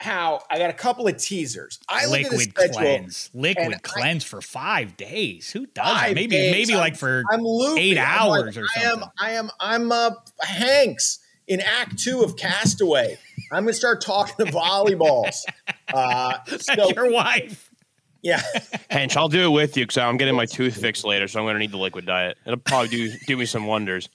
[0.00, 1.78] how I got a couple of teasers.
[1.88, 5.50] I liquid cleanse, liquid cleanse I, for five days.
[5.50, 6.14] Who does?
[6.14, 6.52] Maybe days.
[6.52, 7.44] maybe I'm, like for I'm
[7.76, 9.08] eight hours like, or something.
[9.20, 13.18] I am I am I'm uh, Hanks in Act Two of Castaway.
[13.52, 15.36] I'm gonna start talking to volleyballs.
[15.92, 17.69] Uh, so, your wife.
[18.22, 18.40] Yeah.
[18.90, 21.46] Hench, I'll do it with you because I'm getting my tooth fixed later, so I'm
[21.46, 22.38] going to need the liquid diet.
[22.46, 24.08] It'll probably do do me some wonders.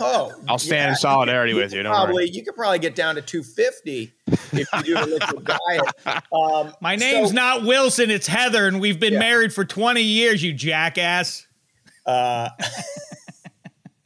[0.00, 1.82] Oh, I'll stand yeah, in solidarity you with you.
[1.82, 5.44] probably you could probably get down to 250 if you do the liquid
[6.06, 6.24] diet.
[6.32, 9.20] Um, My name's so, not Wilson; it's Heather, and we've been yeah.
[9.20, 10.42] married for 20 years.
[10.42, 11.46] You jackass.
[12.04, 12.50] Uh,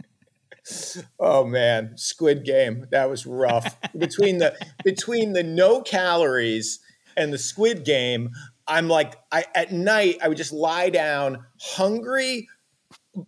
[1.20, 3.76] oh man, Squid Game that was rough.
[3.96, 6.80] between the between the no calories
[7.16, 8.30] and the Squid Game,
[8.68, 12.48] I'm like, I at night I would just lie down hungry,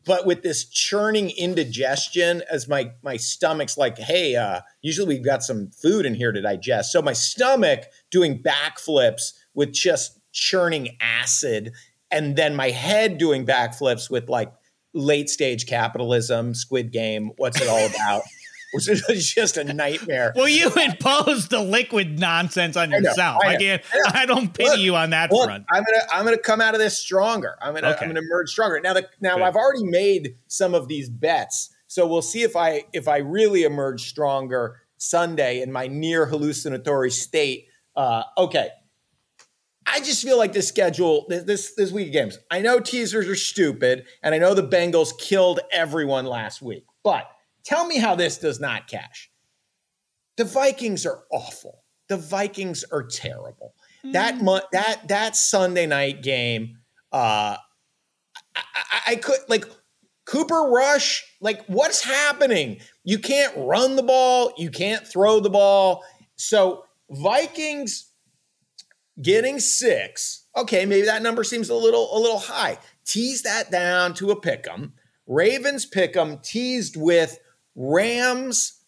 [0.05, 5.43] but with this churning indigestion as my my stomach's like hey uh usually we've got
[5.43, 6.93] some food in here to digest.
[6.93, 11.73] So my stomach doing backflips with just churning acid
[12.11, 14.53] and then my head doing backflips with like
[14.95, 18.23] late stage capitalism squid game what's it all about
[18.73, 20.33] which is just a nightmare.
[20.35, 23.43] Well, you impose the liquid nonsense on yourself.
[23.45, 23.83] I, I can't.
[23.93, 25.65] I, I, don't pity look, you on that look, front.
[25.71, 26.05] I'm gonna.
[26.13, 27.57] I'm gonna come out of this stronger.
[27.61, 27.89] I'm gonna.
[27.89, 28.05] Okay.
[28.05, 28.81] I'm gonna emerge stronger.
[28.81, 29.45] Now, the, now Good.
[29.45, 33.65] I've already made some of these bets, so we'll see if I if I really
[33.65, 37.67] emerge stronger Sunday in my near hallucinatory state.
[37.97, 38.69] Uh, okay.
[39.91, 42.39] I just feel like this schedule, this this week of games.
[42.51, 47.27] I know teasers are stupid, and I know the Bengals killed everyone last week, but
[47.69, 49.31] Tell me how this does not cash.
[50.39, 51.85] The Vikings are awful.
[52.09, 53.75] The Vikings are terrible.
[54.07, 54.13] Mm.
[54.15, 56.79] That mo- that that Sunday night game,
[57.13, 57.59] uh,
[58.57, 59.67] I, I, I could like
[60.25, 61.23] Cooper Rush.
[61.43, 62.81] Like, what's happening?
[63.05, 64.55] You can't run the ball.
[64.57, 66.05] You can't throw the ball.
[66.37, 68.11] So Vikings
[69.21, 70.47] getting six.
[70.57, 72.79] Okay, maybe that number seems a little a little high.
[73.05, 74.95] Tease that down to a pick 'em.
[75.27, 77.39] Ravens pick 'em teased with
[77.81, 78.83] Rams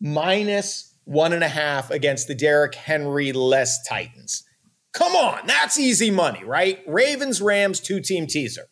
[0.00, 4.44] minus one and a half against the Derrick Henry less Titans.
[4.92, 6.80] Come on, that's easy money, right?
[6.86, 8.68] Ravens, Rams, two team teaser.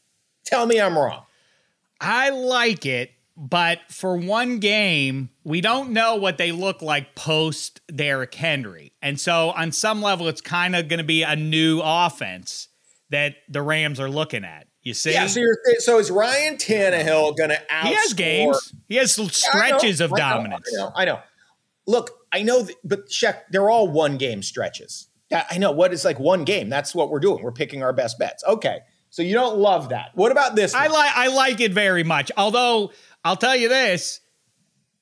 [0.47, 1.25] Tell me I'm wrong.
[2.01, 7.81] I like it, but for one game, we don't know what they look like post
[7.95, 8.93] Derrick Henry.
[9.03, 12.69] And so, on some level, it's kind of going to be a new offense
[13.11, 14.69] that the Rams are looking at.
[14.85, 15.13] You see?
[15.13, 15.41] Yeah, so,
[15.79, 17.87] so is Ryan Tannehill going to outscore?
[17.87, 18.75] He has games.
[18.87, 20.71] He has stretches of I dominance.
[20.73, 21.21] I know, I know.
[21.87, 25.09] Look, I know, that, but Sheck, they're all one game stretches.
[25.51, 26.69] I know what is like one game.
[26.69, 27.43] That's what we're doing.
[27.43, 28.45] We're picking our best bets.
[28.45, 30.11] Okay, so you don't love that.
[30.15, 30.75] What about this?
[30.75, 31.11] I like.
[31.17, 32.31] I like it very much.
[32.37, 32.93] Although
[33.25, 34.21] I'll tell you this,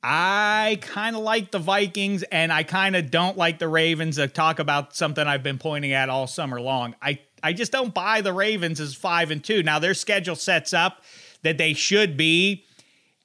[0.02, 4.16] I kind of like the Vikings, and I kind of don't like the Ravens.
[4.16, 6.94] To talk about something I've been pointing at all summer long.
[7.02, 9.62] I I just don't buy the Ravens as five and two.
[9.62, 11.02] Now their schedule sets up
[11.42, 12.64] that they should be,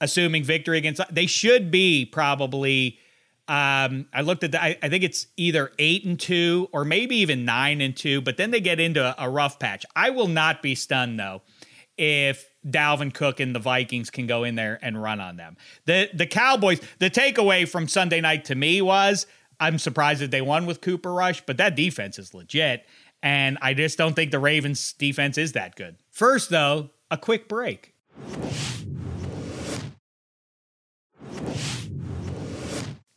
[0.02, 3.00] assuming victory against, they should be probably.
[3.50, 7.16] Um, I looked at the, I, I, think it's either eight and two or maybe
[7.16, 9.86] even nine and two, but then they get into a, a rough patch.
[9.96, 11.44] I will not be stunned though
[11.98, 15.56] if Dalvin Cook and the Vikings can go in there and run on them.
[15.86, 19.26] The the Cowboys, the takeaway from Sunday night to me was
[19.60, 22.86] I'm surprised that they won with Cooper Rush, but that defense is legit.
[23.24, 25.98] And I just don't think the Ravens defense is that good.
[26.12, 27.94] First, though, a quick break.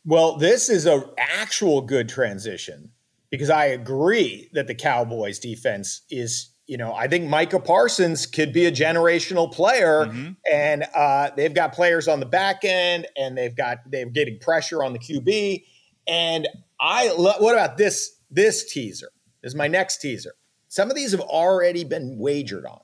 [0.03, 2.91] Well, this is a actual good transition
[3.29, 8.51] because I agree that the Cowboys defense is, you know, I think Micah Parsons could
[8.51, 10.31] be a generational player, mm-hmm.
[10.51, 14.83] and uh, they've got players on the back end, and they've got they're getting pressure
[14.83, 15.63] on the QB.
[16.07, 16.47] And
[16.79, 19.09] I, what about this this teaser?
[19.41, 20.33] This is my next teaser.
[20.67, 22.79] Some of these have already been wagered on.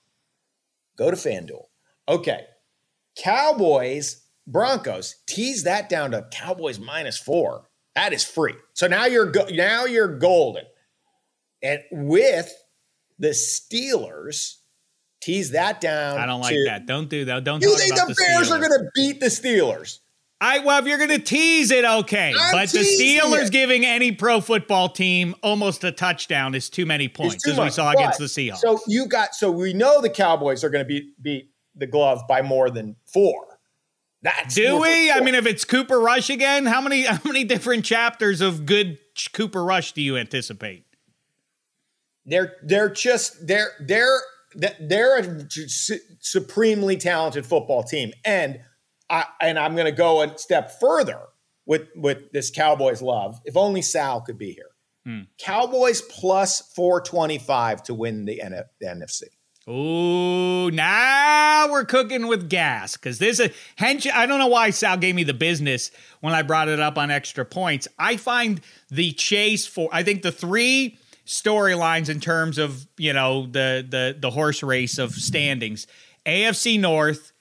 [0.98, 1.65] Go to FanDuel.
[2.08, 2.41] Okay.
[3.17, 7.70] Cowboys, Broncos, tease that down to Cowboys minus four.
[7.96, 8.56] That is free.
[8.74, 10.65] So now you're go- now you're golden.
[11.63, 12.54] And with
[13.17, 14.58] the Steelers,
[15.22, 16.20] tease that down.
[16.20, 16.86] I don't like to, that.
[16.86, 17.43] Don't do that.
[17.43, 17.62] Don't.
[17.62, 20.00] You think the, Bears are going to beat the Steelers?
[20.39, 22.34] I well, if you're going to tease it, okay.
[22.39, 23.52] I'm but the Steelers it.
[23.52, 27.65] giving any pro football team almost a touchdown is too many points, too as much.
[27.65, 28.58] we saw but, against the Seahawks.
[28.58, 32.21] So you got so we know the Cowboys are going to beat beat the glove
[32.28, 33.60] by more than four.
[34.21, 35.12] That's do we?
[35.12, 39.00] I mean, if it's Cooper Rush again, how many how many different chapters of good
[39.34, 40.86] Cooper Rush do you anticipate?
[42.26, 44.19] They're they're just they're they're
[44.80, 45.47] they're a
[46.19, 48.60] supremely talented football team and
[49.10, 51.22] I, and I'm going to go a step further
[51.65, 53.39] with with this Cowboys love.
[53.46, 54.70] If only Sal could be here.
[55.06, 55.22] Hmm.
[55.38, 59.24] Cowboys plus 425 to win the, NF, the NFC.
[59.70, 64.10] Ooh, now we're cooking with gas because there's a hench.
[64.10, 65.91] I don't know why Sal gave me the business
[66.22, 67.88] when I brought it up on extra points.
[68.00, 73.46] I find the chase for, I think the three storylines in terms of, you know,
[73.46, 75.86] the, the, the horse race of standings
[76.26, 77.32] AFC North,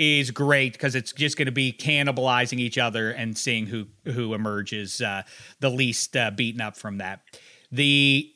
[0.00, 4.32] is great because it's just going to be cannibalizing each other and seeing who who
[4.32, 5.22] emerges uh,
[5.60, 7.20] the least uh, beaten up from that.
[7.70, 8.32] The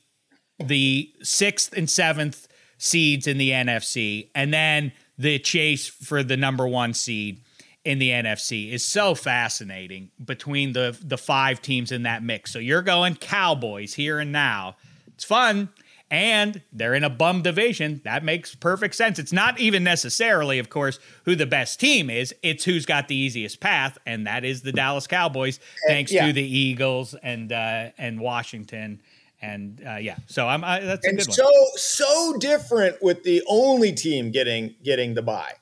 [0.59, 6.69] the sixth and seventh seeds in the NFC, and then the chase for the number
[6.69, 7.41] one seed
[7.83, 12.53] in the NFC is so fascinating between the the five teams in that mix.
[12.53, 14.77] So you're going Cowboys here and now.
[15.15, 15.71] It's fun.
[16.11, 18.01] And they're in a bum division.
[18.05, 19.19] That makes perfect sense.
[19.19, 22.35] It's not even necessarily, of course, who the best team is.
[22.43, 26.27] It's who's got the easiest path, and that is the Dallas Cowboys, thanks yeah.
[26.27, 29.01] to the Eagles and uh, and Washington.
[29.43, 31.71] And uh, yeah, so I'm I, that's and so one.
[31.77, 35.53] so different with the only team getting getting the buy.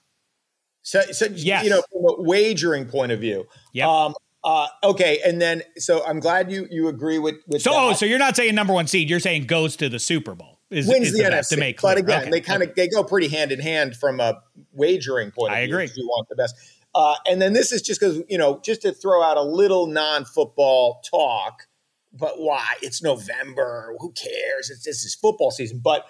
[0.83, 1.65] So, so yes.
[1.65, 3.89] you know, from a wagering point of view, yeah.
[3.89, 4.15] Um,
[4.45, 7.63] uh, okay, and then so I'm glad you you agree with with.
[7.63, 7.79] So, that.
[7.79, 9.09] oh, so you're not saying number one seed.
[9.09, 10.59] You're saying goes to the Super Bowl.
[10.71, 11.49] Is, wins is the, the NFC.
[11.51, 11.95] To make clear.
[11.95, 12.31] But again, okay.
[12.31, 12.83] they kind of okay.
[12.83, 15.75] they go pretty hand in hand from a wagering point of I view.
[15.75, 15.91] agree.
[15.95, 16.57] You want the best.
[16.95, 19.87] Uh, and then this is just because you know just to throw out a little
[19.87, 21.69] non-football talk.
[22.13, 22.75] But why?
[22.83, 23.95] It's November.
[24.01, 24.71] Who cares?
[24.71, 25.81] It's this is football season.
[25.83, 26.05] But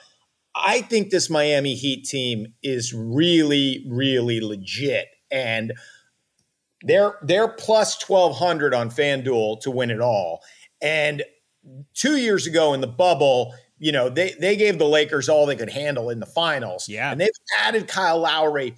[0.54, 5.06] I think this Miami Heat team is really, really legit.
[5.30, 5.72] And
[6.82, 10.40] they're they're plus twelve hundred on FanDuel to win it all.
[10.80, 11.22] And
[11.94, 15.56] two years ago in the bubble, you know, they they gave the Lakers all they
[15.56, 16.88] could handle in the finals.
[16.88, 18.74] Yeah, and they've added Kyle Lowry.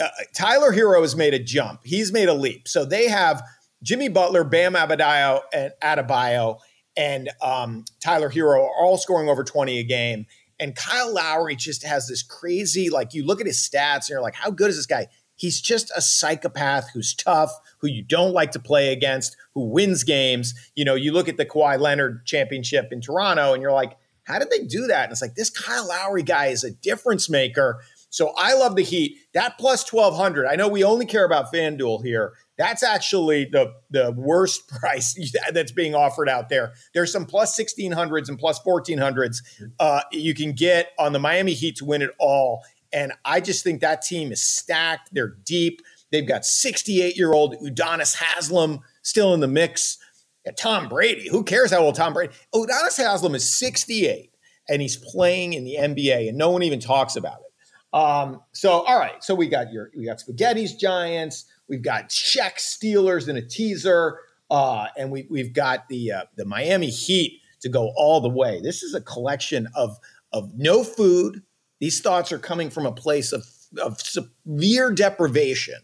[0.00, 1.80] Uh, Tyler Herro has made a jump.
[1.84, 2.68] He's made a leap.
[2.68, 3.42] So they have
[3.82, 6.58] Jimmy Butler, Bam Adebayo, and Adebayo,
[6.96, 10.26] and um, Tyler Herro are all scoring over twenty a game.
[10.60, 14.20] And Kyle Lowry just has this crazy, like you look at his stats and you're
[14.20, 15.06] like, how good is this guy?
[15.38, 20.02] He's just a psychopath who's tough, who you don't like to play against, who wins
[20.02, 20.52] games.
[20.74, 24.40] You know, you look at the Kawhi Leonard championship in Toronto and you're like, how
[24.40, 25.04] did they do that?
[25.04, 27.80] And it's like, this Kyle Lowry guy is a difference maker.
[28.10, 29.16] So I love the Heat.
[29.32, 30.46] That plus 1200.
[30.46, 32.32] I know we only care about FanDuel here.
[32.56, 35.16] That's actually the, the worst price
[35.52, 36.72] that's being offered out there.
[36.94, 39.42] There's some plus 1600s and plus 1400s
[39.78, 42.64] uh, you can get on the Miami Heat to win it all.
[42.98, 45.10] And I just think that team is stacked.
[45.12, 45.82] They're deep.
[46.10, 49.98] They've got 68 year old Udonis Haslem still in the mix.
[50.44, 52.32] And Tom Brady, who cares how old Tom Brady?
[52.52, 54.32] Udonis Haslem is 68
[54.68, 57.96] and he's playing in the NBA and no one even talks about it.
[57.96, 59.22] Um, so, all right.
[59.22, 61.44] So we got your, we got Spaghetti's Giants.
[61.68, 64.18] We've got Czech Steelers in a teaser.
[64.50, 68.60] Uh, and we, we've got the, uh, the Miami Heat to go all the way.
[68.60, 69.96] This is a collection of,
[70.32, 71.42] of no food,
[71.80, 73.46] these thoughts are coming from a place of,
[73.80, 75.76] of severe deprivation.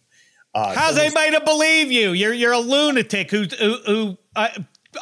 [0.54, 2.12] Uh, How's anybody to believe you?
[2.12, 4.48] You're you're a lunatic who who, who uh,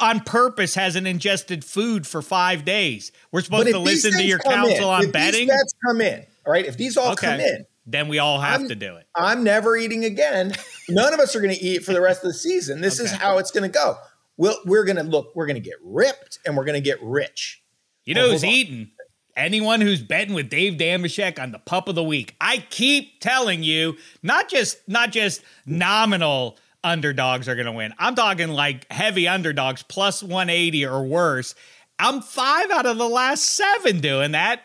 [0.00, 3.12] on purpose hasn't ingested food for five days.
[3.30, 5.48] We're supposed to listen to your counsel in, on if betting.
[5.48, 6.64] These come in, all right.
[6.64, 7.26] If these all okay.
[7.26, 9.06] come in, then we all have I'm, to do it.
[9.14, 10.54] I'm never eating again.
[10.88, 12.80] None of us are going to eat for the rest of the season.
[12.80, 13.10] This okay.
[13.10, 13.96] is how it's going to go.
[14.38, 15.32] We'll, we're going to look.
[15.34, 17.62] We're going to get ripped, and we're going to get rich.
[18.04, 18.90] You know who's eating?
[19.36, 22.34] Anyone who's betting with Dave Dameshek on the pup of the week.
[22.40, 27.94] I keep telling you, not just not just nominal underdogs are going to win.
[27.98, 31.54] I'm talking like heavy underdogs plus 180 or worse.
[31.98, 34.62] I'm 5 out of the last 7 doing that.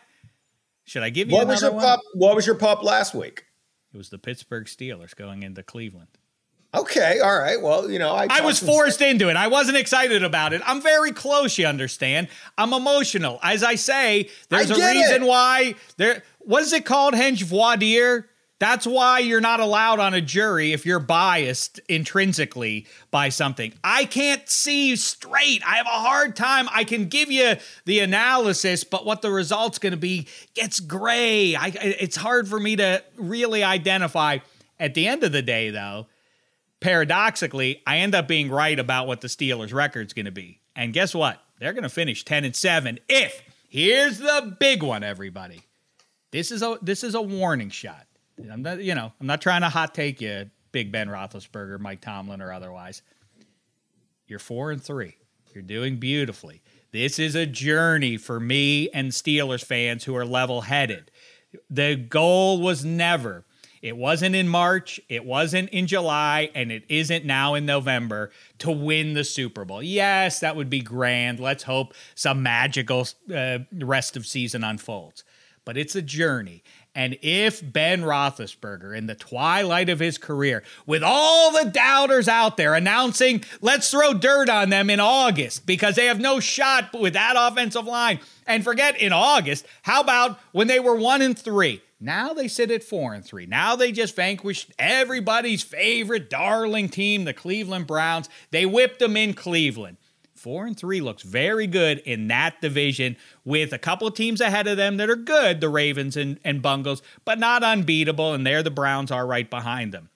[0.85, 1.81] Should I give you What was your one?
[1.83, 1.99] pup?
[2.13, 3.43] What was your pup last week?
[3.93, 6.07] It was the Pittsburgh Steelers going into Cleveland.
[6.73, 7.61] Okay, all right.
[7.61, 9.37] Well, you know, I, I was forced into it.
[9.37, 10.61] I wasn't excited about it.
[10.65, 12.27] I'm very close, you understand.
[12.57, 13.39] I'm emotional.
[13.41, 15.27] As I say, there's I a reason it.
[15.27, 18.27] why there what is it called, Henge voir dire?
[18.59, 23.71] That's why you're not allowed on a jury if you're biased intrinsically by something.
[23.83, 25.61] I can't see straight.
[25.65, 26.67] I have a hard time.
[26.71, 27.55] I can give you
[27.85, 31.55] the analysis, but what the result's going to be gets gray.
[31.55, 34.39] I, it's hard for me to really identify.
[34.79, 36.07] At the end of the day, though,
[36.79, 40.61] paradoxically, I end up being right about what the Steelers' record's going to be.
[40.75, 41.41] And guess what?
[41.59, 45.61] They're going to finish 10 and 7 if here's the big one everybody.
[46.31, 48.05] This is a this is a warning shot.
[48.51, 52.01] I'm not, you know, I'm not trying to hot take you, Big Ben Roethlisberger, Mike
[52.01, 53.01] Tomlin, or otherwise.
[54.27, 55.15] You're four and three.
[55.53, 56.61] You're doing beautifully.
[56.91, 61.09] This is a journey for me and Steelers fans who are level headed.
[61.69, 63.45] The goal was never
[63.81, 68.71] it wasn't in March, it wasn't in July, and it isn't now in November to
[68.71, 69.83] win the Super Bowl.
[69.83, 71.39] Yes, that would be grand.
[71.39, 75.23] Let's hope some magical uh, rest of season unfolds.
[75.65, 76.63] But it's a journey.
[76.95, 82.57] And if Ben Roethlisberger, in the twilight of his career, with all the doubters out
[82.57, 87.13] there announcing, let's throw dirt on them in August because they have no shot with
[87.13, 91.83] that offensive line, and forget in August, how about when they were one and three?
[91.99, 93.47] Now they sit at four and three.
[93.47, 98.29] Now they just vanquished everybody's favorite darling team, the Cleveland Browns.
[98.51, 99.97] They whipped them in Cleveland.
[100.35, 104.67] Four and three looks very good in that division with a couple of teams ahead
[104.67, 108.33] of them that are good, the Ravens and, and Bungles, but not unbeatable.
[108.33, 110.09] And there the Browns are right behind them.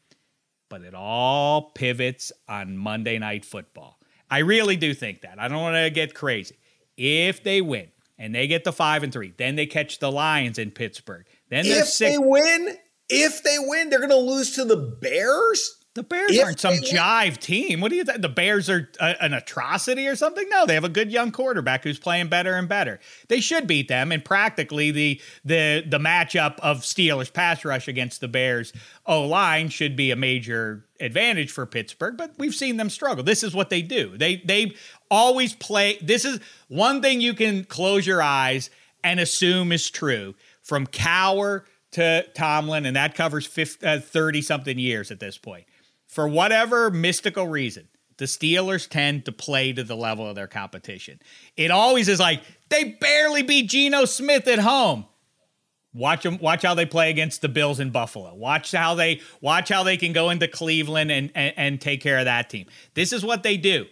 [0.70, 3.98] But it all pivots on Monday Night Football.
[4.30, 5.40] I really do think that.
[5.40, 6.60] I don't want to get crazy.
[6.96, 7.88] If they win,
[8.22, 9.34] and they get the five and three.
[9.36, 11.26] Then they catch the Lions in Pittsburgh.
[11.52, 12.78] Then if six- they win,
[13.10, 15.78] if they win, they're going to lose to the Bears.
[15.94, 17.82] The Bears if aren't some jive team.
[17.82, 18.22] What do you think?
[18.22, 20.48] The Bears are a, an atrocity or something?
[20.48, 23.02] No, they have a good young quarterback who's playing better and better.
[23.28, 24.14] They should beat them.
[24.14, 28.72] And practically the the the matchup of Steelers pass rush against the Bears
[29.06, 32.16] O line should be a major advantage for Pittsburgh.
[32.16, 33.26] But we've seen them struggle.
[33.26, 34.18] This is what they do.
[34.18, 34.76] They they
[35.10, 35.98] always play.
[36.02, 36.40] This is
[36.70, 38.70] one thing you can close your eyes
[39.04, 44.80] and assume is true from Cowher to Tomlin, and that covers 50, uh, 30 something
[44.80, 45.66] years at this point
[46.12, 47.88] for whatever mystical reason,
[48.18, 51.22] the Steelers tend to play to the level of their competition.
[51.56, 55.06] It always is like they barely beat Geno Smith at home.
[55.94, 56.38] Watch them.
[56.40, 58.36] Watch how they play against the Bills in Buffalo.
[58.36, 62.20] Watch how they watch how they can go into Cleveland and, and and take care
[62.20, 62.68] of that team.
[62.94, 63.86] This is what they do.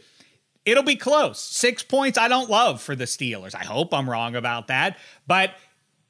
[0.65, 1.39] It'll be close.
[1.39, 2.17] Six points.
[2.17, 3.55] I don't love for the Steelers.
[3.55, 4.97] I hope I'm wrong about that.
[5.25, 5.55] But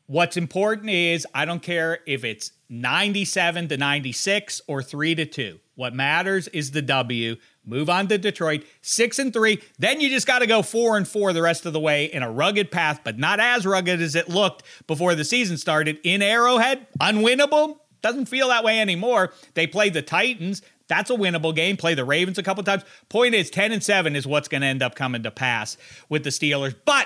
[0.10, 5.60] what's important is I don't care if it's 97 to 96 or three to two.
[5.76, 7.36] What matters is the W.
[7.64, 9.62] Move on to Detroit, six and three.
[9.78, 12.24] Then you just got to go four and four the rest of the way in
[12.24, 16.00] a rugged path, but not as rugged as it looked before the season started.
[16.04, 17.78] In Arrowhead, unwinnable.
[18.02, 19.32] Doesn't feel that way anymore.
[19.54, 20.64] They played the Titans.
[20.88, 21.78] That's a winnable game.
[21.78, 22.84] Play the Ravens a couple times.
[23.10, 25.78] Point is, 10 and 7 is what's going to end up coming to pass
[26.10, 26.76] with the Steelers.
[26.84, 27.06] But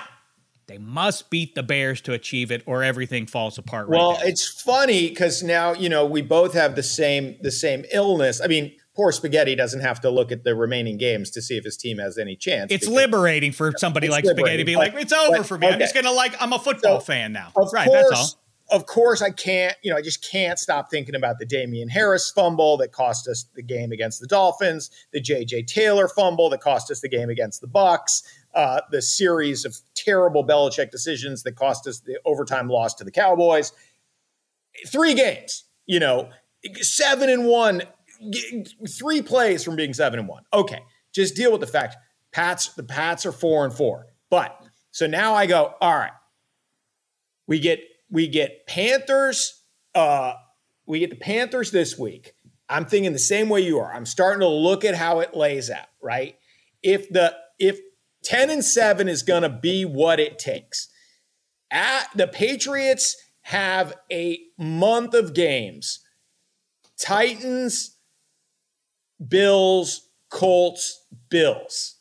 [0.66, 3.88] they must beat the Bears to achieve it, or everything falls apart.
[3.88, 4.18] Right well, now.
[4.22, 8.40] it's funny because now you know we both have the same the same illness.
[8.42, 11.64] I mean, poor Spaghetti doesn't have to look at the remaining games to see if
[11.64, 12.72] his team has any chance.
[12.72, 15.66] It's liberating for somebody like Spaghetti to be like, "It's over but, for me.
[15.66, 15.74] Okay.
[15.74, 18.40] I'm just gonna like I'm a football so, fan now." right, course, that's all.
[18.70, 19.76] Of course, I can't.
[19.82, 23.44] You know, I just can't stop thinking about the Damien Harris fumble that cost us
[23.54, 25.64] the game against the Dolphins, the J.J.
[25.64, 28.22] Taylor fumble that cost us the game against the Bucs
[28.54, 33.10] uh, the series of terrible Belichick decisions that cost us the overtime loss to the
[33.10, 33.72] Cowboys.
[34.86, 36.30] Three games, you know,
[36.80, 37.82] seven and one,
[38.88, 40.44] three plays from being seven and one.
[40.52, 40.80] Okay,
[41.14, 41.96] just deal with the fact
[42.32, 44.06] Pats the Pats are four and four.
[44.30, 46.12] But so now I go, all right,
[47.46, 47.80] we get
[48.10, 49.62] we get Panthers.
[49.94, 50.34] Uh,
[50.86, 52.34] we get the Panthers this week.
[52.68, 53.92] I'm thinking the same way you are.
[53.92, 56.36] I'm starting to look at how it lays out, right?
[56.82, 57.78] If the if
[58.24, 60.88] 10 and 7 is going to be what it takes.
[61.70, 66.00] At the Patriots have a month of games.
[66.98, 67.96] Titans,
[69.26, 71.98] Bills, Colts, Bills.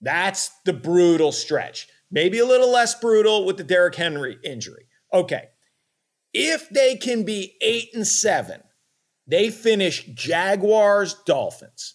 [0.00, 1.88] That's the brutal stretch.
[2.10, 4.86] Maybe a little less brutal with the Derrick Henry injury.
[5.12, 5.48] Okay.
[6.34, 8.62] If they can be 8 and 7,
[9.26, 11.94] they finish Jaguars, Dolphins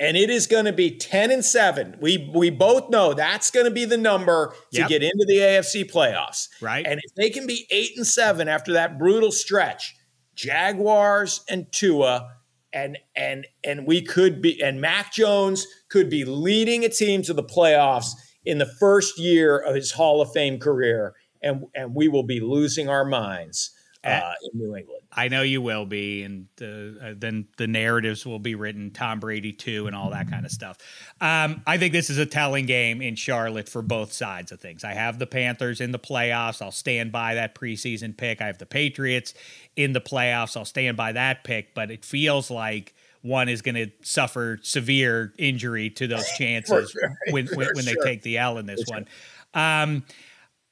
[0.00, 1.96] and it is going to be 10 and 7.
[2.00, 4.88] We we both know that's going to be the number to yep.
[4.88, 6.48] get into the AFC playoffs.
[6.60, 6.86] Right.
[6.86, 9.94] And if they can be 8 and 7 after that brutal stretch,
[10.34, 12.34] Jaguars and Tua
[12.72, 17.32] and and and we could be and Mac Jones could be leading a team to
[17.32, 18.10] the playoffs
[18.44, 22.40] in the first year of his Hall of Fame career and and we will be
[22.40, 23.70] losing our minds
[24.04, 25.02] uh, in New England.
[25.12, 29.52] I know you will be, and uh, then the narratives will be written Tom Brady
[29.52, 30.78] too, and all that kind of stuff.
[31.20, 34.84] Um, I think this is a telling game in Charlotte for both sides of things.
[34.84, 36.62] I have the Panthers in the playoffs.
[36.62, 38.40] I'll stand by that preseason pick.
[38.40, 39.34] I have the Patriots
[39.76, 40.56] in the playoffs.
[40.56, 45.32] I'll stand by that pick, but it feels like one is going to suffer severe
[45.38, 47.18] injury to those chances sure.
[47.30, 47.94] when, when, when sure.
[48.02, 49.06] they take the L in this one.
[49.54, 50.04] Um,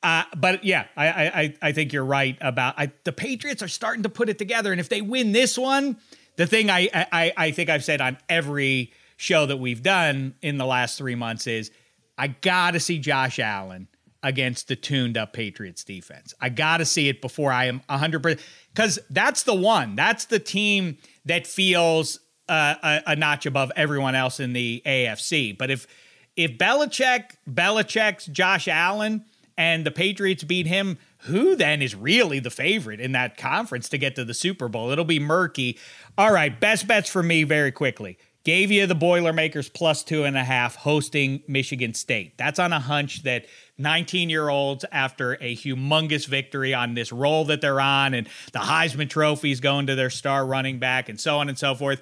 [0.07, 4.05] uh, but yeah, I, I I think you're right about I, the Patriots are starting
[4.05, 5.97] to put it together, and if they win this one,
[6.37, 10.59] the thing I, I I think I've said on every show that we've done in
[10.59, 11.73] the last three months is
[12.17, 13.89] I got to see Josh Allen
[14.23, 16.35] against the tuned up Patriots defense.
[16.41, 18.41] I got to see it before I am 100%
[18.73, 19.97] because that's the one.
[19.97, 25.59] That's the team that feels uh, a, a, notch above everyone else in the AFC.
[25.59, 25.89] But if
[26.37, 29.25] if Belichick, Belichick's Josh Allen
[29.57, 33.99] and the Patriots beat him, who then is really the favorite in that conference to
[33.99, 34.91] get to the Super Bowl?
[34.91, 35.79] It'll be murky.
[36.19, 38.19] All right, best bets for me very quickly.
[38.45, 42.39] Gave you the Boilermakers plus two and a half hosting Michigan State.
[42.39, 43.47] That's on a hunch that
[43.79, 48.61] 19 year olds, after a humongous victory on this roll that they're on, and the
[48.61, 52.01] Heisman trophies going to their star running back, and so on and so forth,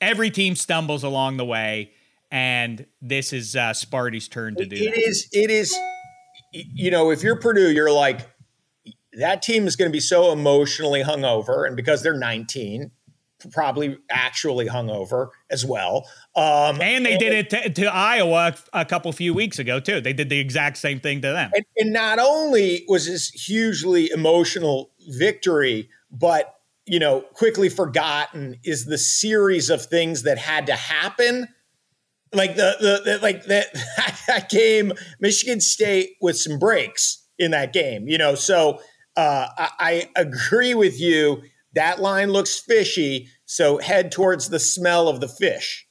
[0.00, 1.92] every team stumbles along the way.
[2.30, 4.98] And this is uh, Sparty's turn to do it that.
[4.98, 5.76] Is, it is
[6.52, 8.28] you know, if you're Purdue, you're like,
[9.12, 11.66] that team is going to be so emotionally hungover.
[11.66, 12.90] And because they're 19,
[13.52, 16.08] probably actually hungover as well.
[16.34, 20.00] Um, and they and, did it to, to, Iowa a couple few weeks ago too.
[20.00, 21.50] They did the exact same thing to them.
[21.54, 26.54] And, and not only was this hugely emotional victory, but
[26.86, 31.48] you know, quickly forgotten is the series of things that had to happen.
[32.32, 33.66] Like the the, the like that
[34.28, 38.08] that game, Michigan State with some breaks in that game.
[38.08, 38.80] You know, so
[39.16, 41.42] uh, I, I agree with you.
[41.74, 45.86] That line looks fishy, so head towards the smell of the fish.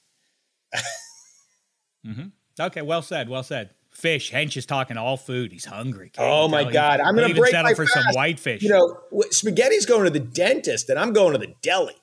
[2.05, 2.27] mm-hmm.
[2.59, 3.29] Okay, well said.
[3.29, 3.71] Well said.
[3.91, 4.31] Fish.
[4.31, 5.51] Hench is talking all food.
[5.51, 6.11] He's hungry.
[6.11, 6.99] Can't oh my god!
[6.99, 8.05] I'm going to break settle for fast.
[8.05, 8.61] some whitefish.
[8.61, 8.99] You know,
[9.31, 11.95] spaghetti's going to the dentist, and I'm going to the deli.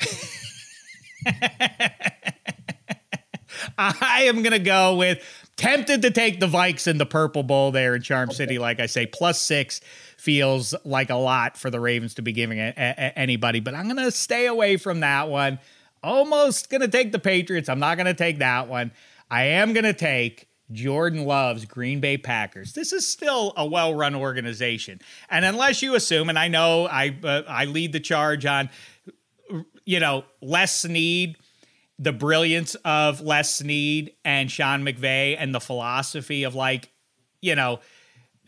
[3.78, 5.22] I am going to go with
[5.56, 8.36] tempted to take the Vikes in the Purple Bowl there in Charm okay.
[8.36, 8.58] City.
[8.58, 9.80] Like I say, plus six
[10.16, 13.84] feels like a lot for the Ravens to be giving a, a, anybody, but I'm
[13.84, 15.58] going to stay away from that one.
[16.02, 17.68] Almost going to take the Patriots.
[17.68, 18.92] I'm not going to take that one.
[19.30, 22.72] I am going to take Jordan Love's Green Bay Packers.
[22.72, 27.42] This is still a well-run organization, and unless you assume, and I know I uh,
[27.46, 28.70] I lead the charge on,
[29.84, 31.36] you know, Les Snead,
[32.02, 36.90] the brilliance of Les Snead and Sean McVay, and the philosophy of like,
[37.40, 37.80] you know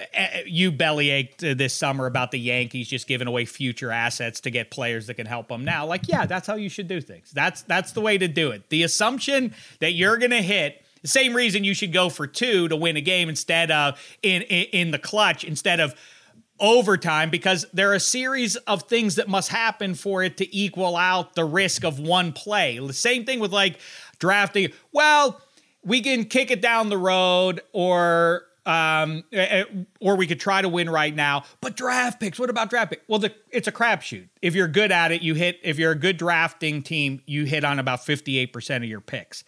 [0.01, 4.51] eh, eh, you bellyached this summer about the Yankees just giving away future assets to
[4.51, 5.87] get players that can help them now.
[5.87, 7.31] Like, yeah, that's how you should do things.
[7.31, 8.69] That's that's the way to do it.
[8.71, 12.67] The assumption that you're going to hit the same reason you should go for two
[12.69, 15.95] to win a game instead of in, in in the clutch instead of
[16.61, 20.97] overtime because there are a series of things that must happen for it to equal
[20.97, 22.79] out the risk of one play.
[22.79, 23.79] The same thing with like
[24.19, 24.71] drafting.
[24.93, 25.41] Well,
[25.85, 29.65] we can kick it down the road or um, eh, eh,
[30.01, 31.45] or we could try to win right now.
[31.61, 33.03] But draft picks, what about draft picks?
[33.09, 34.29] Well, the, it's a crapshoot.
[34.41, 35.59] If you're good at it, you hit.
[35.63, 39.45] If you're a good drafting team, you hit on about 58% of your picks.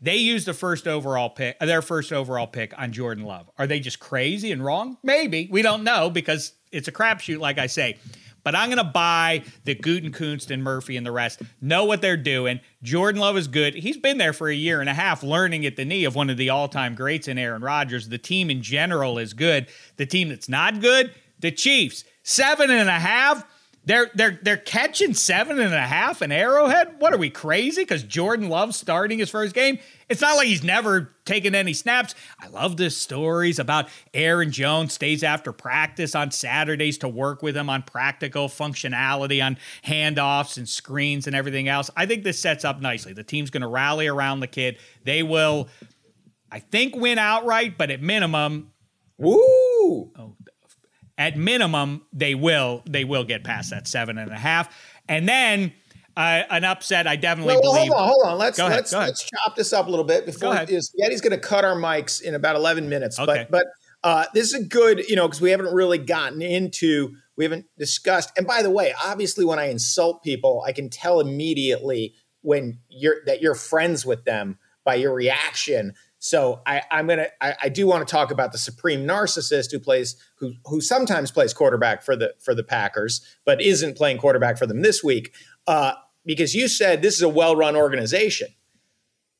[0.00, 3.50] They used the first overall pick, uh, their first overall pick on Jordan Love.
[3.58, 4.96] Are they just crazy and wrong?
[5.02, 5.48] Maybe.
[5.50, 7.98] We don't know because it's a crapshoot, like I say.
[8.42, 12.16] But I'm going to buy the Gutekunst and Murphy and the rest know what they're
[12.16, 12.60] doing.
[12.82, 13.74] Jordan Love is good.
[13.74, 16.30] He's been there for a year and a half, learning at the knee of one
[16.30, 18.08] of the all-time greats in Aaron Rodgers.
[18.08, 19.68] The team in general is good.
[19.96, 23.44] The team that's not good, the Chiefs, seven and a half.
[23.84, 26.96] They're they're they're catching seven and a half in Arrowhead.
[26.98, 27.80] What are we crazy?
[27.82, 29.78] Because Jordan loves starting his first game.
[30.10, 32.14] It's not like he's never taken any snaps.
[32.38, 37.56] I love the stories about Aaron Jones stays after practice on Saturdays to work with
[37.56, 41.90] him on practical functionality on handoffs and screens and everything else.
[41.96, 43.14] I think this sets up nicely.
[43.14, 44.76] The team's going to rally around the kid.
[45.04, 45.68] They will,
[46.50, 48.72] I think, win outright, but at minimum,
[49.16, 50.12] woo.
[50.18, 50.36] Oh,
[51.20, 54.74] at minimum, they will they will get past that seven and a half,
[55.08, 55.72] and then.
[56.16, 57.92] Uh, an upset, I definitely well, believe.
[57.92, 58.38] Hold on, hold on.
[58.38, 61.38] Let's ahead, let's let's chop this up a little bit before is Yeti's going to
[61.38, 63.18] cut our mics in about eleven minutes.
[63.18, 63.46] Okay.
[63.48, 63.66] But but
[64.02, 67.66] uh, this is a good, you know, because we haven't really gotten into, we haven't
[67.78, 68.32] discussed.
[68.36, 73.18] And by the way, obviously, when I insult people, I can tell immediately when you're
[73.26, 75.94] that you're friends with them by your reaction.
[76.22, 79.78] So I, am gonna I, I, do want to talk about the supreme narcissist who
[79.78, 84.58] plays who who sometimes plays quarterback for the for the Packers, but isn't playing quarterback
[84.58, 85.32] for them this week.
[85.66, 85.94] Uh,
[86.26, 88.48] because you said this is a well-run organization.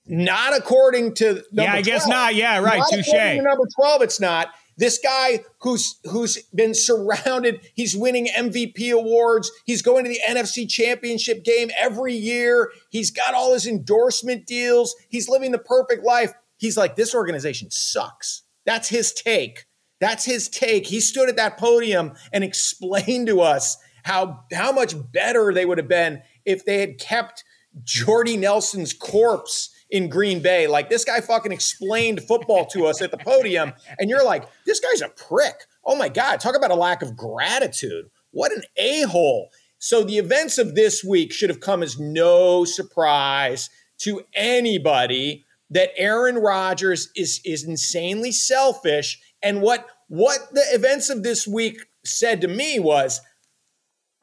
[0.06, 1.84] Not according to Yeah, I 12.
[1.84, 2.34] guess not.
[2.34, 2.82] Yeah, right.
[2.90, 3.12] Touche.
[3.12, 4.48] Number 12, it's not.
[4.78, 9.52] This guy who's who's been surrounded, he's winning MVP awards.
[9.66, 12.72] He's going to the NFC Championship game every year.
[12.88, 14.94] He's got all his endorsement deals.
[15.10, 18.42] He's living the perfect life he's like, this organization sucks.
[18.66, 19.66] That's his take.
[19.98, 20.86] That's his take.
[20.86, 25.78] He stood at that podium and explained to us how how much better they would
[25.78, 27.44] have been if they had kept
[27.84, 30.66] Jordy Nelson's corpse in Green Bay.
[30.66, 34.80] Like this guy fucking explained football to us at the podium, and you're like, this
[34.80, 35.66] guy's a prick.
[35.84, 38.06] Oh my God, talk about a lack of gratitude.
[38.30, 39.50] What an a-hole.
[39.78, 45.90] So the events of this week should have come as no surprise to anybody that
[45.96, 49.20] Aaron Rodgers is is insanely selfish.
[49.42, 53.20] And what what the events of this week said to me was,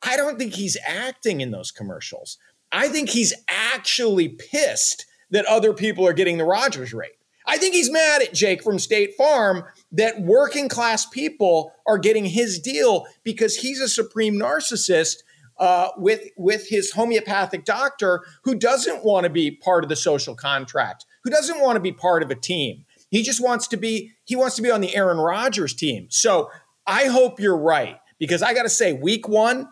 [0.01, 2.37] I don't think he's acting in those commercials.
[2.71, 7.11] I think he's actually pissed that other people are getting the Rodgers rate.
[7.45, 12.25] I think he's mad at Jake from State Farm that working class people are getting
[12.25, 15.17] his deal because he's a supreme narcissist
[15.57, 20.35] uh, with with his homeopathic doctor who doesn't want to be part of the social
[20.35, 22.85] contract, who doesn't want to be part of a team.
[23.09, 26.07] He just wants to be he wants to be on the Aaron Rodgers team.
[26.09, 26.49] So
[26.85, 29.67] I hope you're right because I got to say, week one,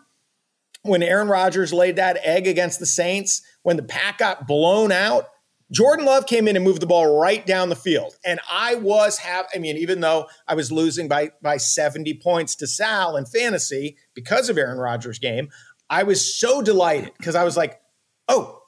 [0.82, 5.28] when Aaron Rodgers laid that egg against the Saints, when the pack got blown out,
[5.72, 8.14] Jordan Love came in and moved the ball right down the field.
[8.22, 12.54] And I was have I mean, even though I was losing by by 70 points
[12.56, 15.48] to Sal in fantasy because of Aaron Rodgers' game,
[15.88, 17.80] I was so delighted because I was like,
[18.28, 18.60] oh,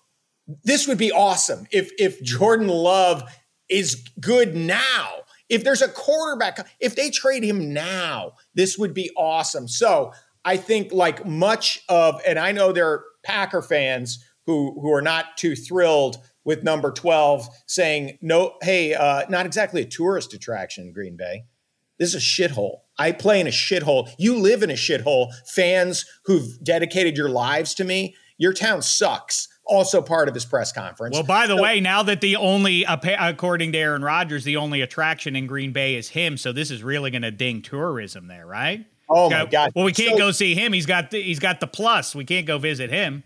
[0.65, 3.23] this would be awesome if if Jordan Love
[3.69, 5.09] is good now.
[5.49, 9.67] If there's a quarterback, if they trade him now, this would be awesome.
[9.67, 10.13] So
[10.45, 15.03] I think like much of, and I know there are Packer fans who who are
[15.03, 20.87] not too thrilled with number 12 saying, no, hey, uh, not exactly a tourist attraction
[20.87, 21.45] in Green Bay.
[21.99, 22.79] This is a shithole.
[22.99, 24.11] I play in a shithole.
[24.19, 25.33] You live in a shithole.
[25.47, 29.49] Fans who've dedicated your lives to me, your town sucks.
[29.69, 31.15] Also part of his press conference.
[31.15, 34.81] Well, by the so, way, now that the only, according to Aaron Rodgers, the only
[34.81, 36.39] attraction in Green Bay is him.
[36.39, 38.87] So this is really going to ding tourism there, right?
[39.11, 39.73] Oh my god!
[39.75, 40.73] Well, we can't so, go see him.
[40.73, 42.15] He's got the, he's got the plus.
[42.15, 43.23] We can't go visit him.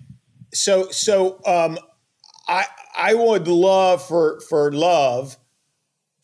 [0.53, 1.79] So so um,
[2.49, 2.65] I
[2.97, 5.37] I would love for for Love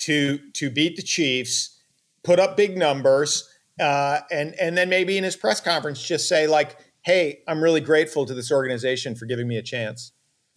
[0.00, 1.80] to to beat the Chiefs,
[2.22, 3.48] put up big numbers,
[3.80, 6.76] uh, and and then maybe in his press conference just say like,
[7.08, 10.12] "Hey, I'm really grateful to this organization for giving me a chance."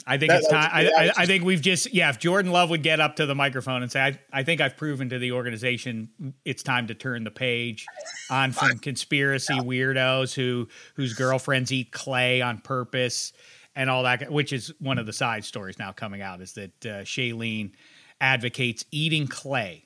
[0.06, 0.70] I think that, it's time.
[0.74, 2.10] I, I, I, think we've just yeah.
[2.10, 4.76] If Jordan Love would get up to the microphone and say, "I, I think I've
[4.76, 7.86] proven to the organization it's time to turn the page
[8.30, 13.34] on from conspiracy weirdos who whose girlfriends eat clay on purpose."
[13.76, 16.86] and all that, which is one of the side stories now coming out, is that
[16.86, 17.72] uh, Shailene
[18.20, 19.86] advocates eating clay.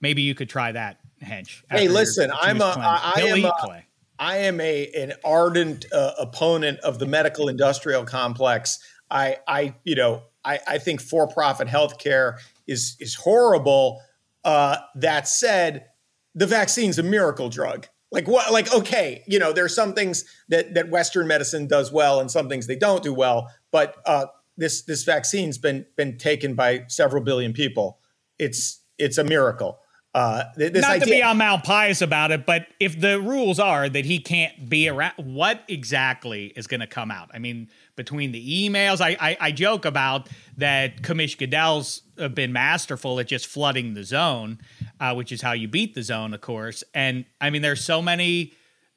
[0.00, 1.62] Maybe you could try that, Hench.
[1.70, 3.86] Hey, listen, I'm a, I, I am a, clay.
[4.18, 8.78] I am a an ardent uh, opponent of the medical industrial complex.
[9.10, 14.00] I, I, you know, I, I think for-profit healthcare is is horrible.
[14.44, 15.86] Uh, that said,
[16.34, 17.86] the vaccine's a miracle drug.
[18.12, 18.52] Like what?
[18.52, 22.48] Like okay, you know, there's some things that that Western medicine does well, and some
[22.48, 23.50] things they don't do well.
[23.72, 27.98] But uh, this this vaccine's been been taken by several billion people.
[28.38, 29.80] It's it's a miracle.
[30.14, 33.58] Uh, this Not idea- to be on Mount Pius about it, but if the rules
[33.58, 37.30] are that he can't be around, what exactly is going to come out?
[37.34, 41.02] I mean, between the emails, I, I, I joke about that.
[41.02, 42.02] Commish Goodell's
[42.32, 44.60] been masterful at just flooding the zone,
[45.00, 46.84] uh, which is how you beat the zone, of course.
[46.94, 48.52] And I mean, there's so many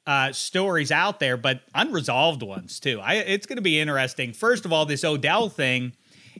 [0.06, 3.00] uh, stories out there, but unresolved ones too.
[3.00, 4.32] I, it's going to be interesting.
[4.32, 5.94] First of all, this Odell thing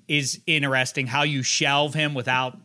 [0.07, 1.09] is interesting.
[1.09, 2.57] How you shelve him without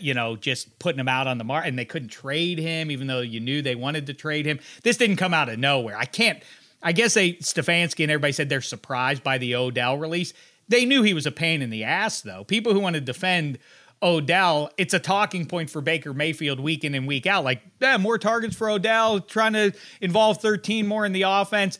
[0.00, 3.06] you know, just putting him out on the market, and they couldn't trade him, even
[3.06, 4.60] though you knew they wanted to trade him.
[4.82, 5.96] This didn't come out of nowhere.
[5.96, 6.42] I can't.
[6.82, 10.32] I guess they Stefanski and everybody said they're surprised by the Odell release.
[10.68, 12.44] They knew he was a pain in the ass, though.
[12.44, 13.58] People who want to defend
[14.02, 17.44] Odell, it's a talking point for Baker Mayfield week in and week out.
[17.44, 21.78] Like, yeah, more targets for Odell, trying to involve 13 more in the offense.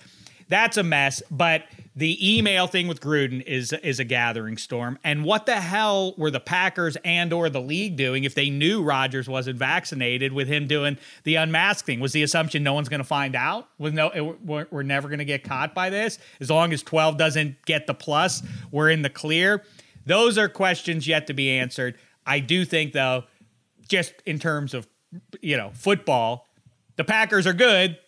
[0.49, 1.23] That's a mess.
[1.31, 1.65] But
[1.95, 4.99] the email thing with Gruden is is a gathering storm.
[5.05, 8.83] And what the hell were the Packers and or the league doing if they knew
[8.83, 12.01] Rodgers wasn't vaccinated with him doing the unmasking?
[12.01, 13.69] Was the assumption no one's going to find out?
[13.79, 17.17] Was no we're, we're never going to get caught by this as long as 12
[17.19, 19.63] doesn't get the plus, we're in the clear.
[20.05, 21.97] Those are questions yet to be answered.
[22.27, 23.25] I do think though
[23.89, 24.87] just in terms of
[25.41, 26.49] you know, football,
[26.97, 27.99] the Packers are good,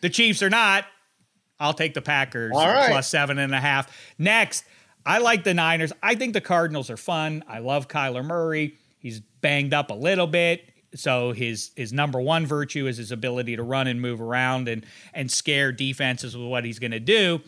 [0.00, 0.84] the Chiefs are not
[1.62, 2.50] I'll take the Packers
[2.88, 3.96] plus seven and a half.
[4.18, 4.64] Next,
[5.06, 5.92] I like the Niners.
[6.02, 7.44] I think the Cardinals are fun.
[7.48, 8.76] I love Kyler Murray.
[8.98, 10.68] He's banged up a little bit.
[10.94, 14.84] So his his number one virtue is his ability to run and move around and
[15.14, 17.40] and scare defenses with what he's going to do.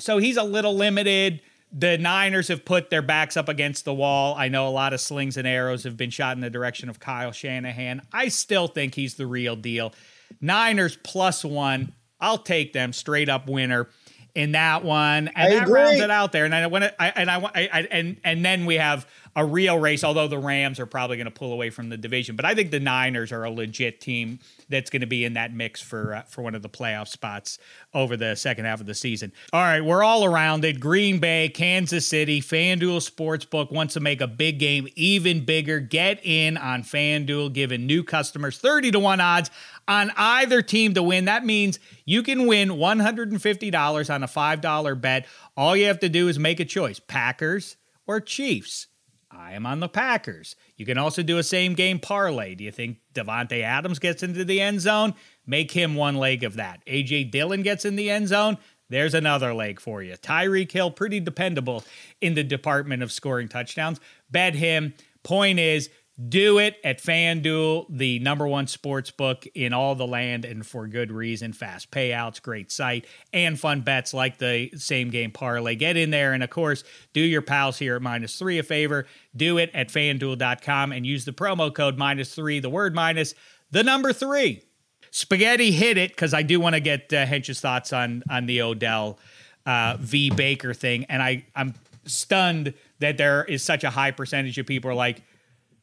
[0.00, 1.40] So he's a little limited.
[1.72, 4.34] The Niners have put their backs up against the wall.
[4.36, 7.00] I know a lot of slings and arrows have been shot in the direction of
[7.00, 8.02] Kyle Shanahan.
[8.12, 9.92] I still think he's the real deal.
[10.40, 11.92] Niners plus one.
[12.24, 13.88] I'll take them straight up winner
[14.34, 15.80] in that one, and I that agree.
[15.80, 16.46] rounds it out there.
[16.46, 19.06] And I want to, I, and I, I, I, and and then we have
[19.36, 20.04] a real race.
[20.04, 22.70] Although the Rams are probably going to pull away from the division, but I think
[22.70, 26.22] the Niners are a legit team that's going to be in that mix for uh,
[26.22, 27.58] for one of the playoff spots
[27.92, 29.32] over the second half of the season.
[29.52, 30.80] All right, we're all around it.
[30.80, 35.80] Green Bay, Kansas City, FanDuel Sportsbook wants to make a big game even bigger.
[35.80, 39.50] Get in on FanDuel, giving new customers 30 to 1 odds
[39.88, 41.26] on either team to win.
[41.26, 45.26] That means you can win $150 on a $5 bet.
[45.56, 47.76] All you have to do is make a choice Packers
[48.06, 48.88] or Chiefs.
[49.36, 50.56] I am on the Packers.
[50.76, 52.54] You can also do a same game parlay.
[52.54, 55.14] Do you think Davante Adams gets into the end zone?
[55.46, 56.84] Make him one leg of that.
[56.86, 58.58] AJ Dillon gets in the end zone.
[58.88, 60.14] There's another leg for you.
[60.14, 61.84] Tyreek Hill, pretty dependable
[62.20, 64.00] in the department of scoring touchdowns.
[64.30, 64.94] Bet him.
[65.22, 70.44] Point is, Do it at FanDuel, the number one sports book in all the land,
[70.44, 71.52] and for good reason.
[71.52, 75.74] Fast payouts, great site, and fun bets like the same game parlay.
[75.74, 76.84] Get in there, and of course,
[77.14, 79.06] do your pals here at minus three a favor.
[79.34, 83.34] Do it at fanduel.com and use the promo code minus three, the word minus,
[83.72, 84.62] the number three.
[85.10, 88.62] Spaghetti hit it because I do want to get uh, Hench's thoughts on on the
[88.62, 89.18] Odell
[89.66, 94.58] uh, v Baker thing, and I I'm stunned that there is such a high percentage
[94.58, 95.22] of people are like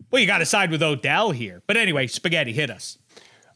[0.09, 1.61] well, you got to side with Odell here.
[1.67, 2.97] But anyway, spaghetti, hit us.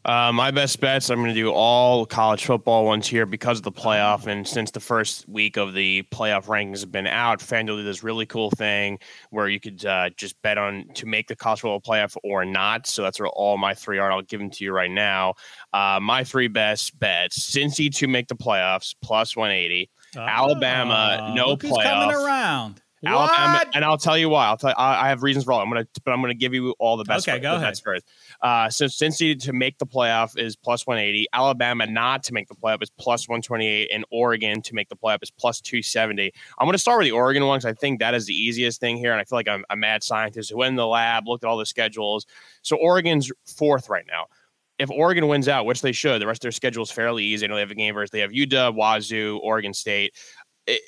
[0.06, 3.64] Uh, my best bets, I'm going to do all college football ones here because of
[3.64, 4.28] the playoff.
[4.28, 8.04] And since the first week of the playoff rankings have been out, FanDuel did this
[8.04, 11.80] really cool thing where you could uh, just bet on to make the college football
[11.80, 12.86] playoff or not.
[12.86, 14.12] So that's where all my three are.
[14.12, 15.34] I'll give them to you right now.
[15.72, 19.90] Uh, my three best bets Cincy to make the playoffs, plus 180.
[20.16, 21.82] Alabama, no playoff.
[21.82, 22.80] coming around.
[23.04, 24.46] Alabama, and I'll tell you why.
[24.46, 24.70] I'll tell.
[24.70, 25.60] You, I, I have reasons for all.
[25.60, 27.28] I'm gonna, but I'm gonna give you all the best.
[27.28, 27.78] Okay, go ahead.
[27.78, 28.06] First.
[28.40, 31.26] Uh, so Cincy to make the playoff is plus 180.
[31.32, 35.22] Alabama not to make the playoff is plus 128, and Oregon to make the playoff
[35.22, 36.32] is plus 270.
[36.58, 38.96] I'm gonna start with the Oregon one because I think that is the easiest thing
[38.96, 41.44] here, and I feel like I'm a mad scientist who went in the lab, looked
[41.44, 42.26] at all the schedules.
[42.62, 44.26] So Oregon's fourth right now
[44.78, 47.46] if Oregon wins out, which they should, the rest of their schedule is fairly easy.
[47.46, 50.14] I know they have a game versus they have UW, Wazzu, Oregon State.
[50.66, 50.82] It,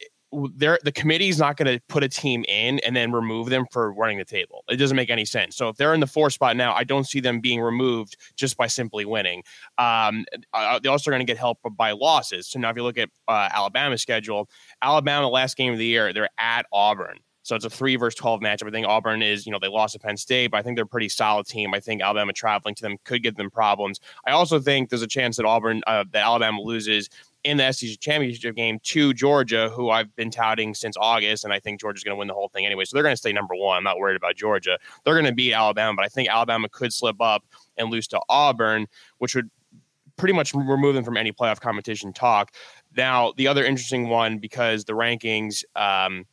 [0.55, 3.93] there the committee's not going to put a team in and then remove them for
[3.93, 4.65] running the table.
[4.69, 5.57] It doesn't make any sense.
[5.57, 8.57] So if they're in the four spot now, I don't see them being removed just
[8.57, 9.43] by simply winning.
[9.79, 12.47] Um, uh, they're also going to get help by losses.
[12.47, 14.49] So now if you look at uh, Alabama's schedule,
[14.83, 17.19] Alabama last game of the year they're at Auburn.
[17.49, 18.69] So it's a three versus 12 matchup.
[18.69, 20.85] I think Auburn is, you know, they lost to Penn State, but I think they're
[20.85, 21.73] a pretty solid team.
[21.73, 24.01] I think Alabama traveling to them could give them problems.
[24.27, 27.09] I also think there's a chance that Auburn, uh, that Alabama loses
[27.45, 31.61] in the SEC championship game to Georgia, who I've been touting since August, and I
[31.61, 32.85] think Georgia's going to win the whole thing anyway.
[32.85, 33.77] So they're going to stay number one.
[33.77, 34.79] I'm not worried about Georgia.
[35.05, 37.45] They're going to beat Alabama, but I think Alabama could slip up
[37.77, 38.87] and lose to Auburn,
[39.19, 39.51] which would
[40.17, 42.53] pretty much remove them from any playoff competition talk.
[42.97, 45.65] Now, the other interesting one because the rankings.
[45.77, 46.27] Um,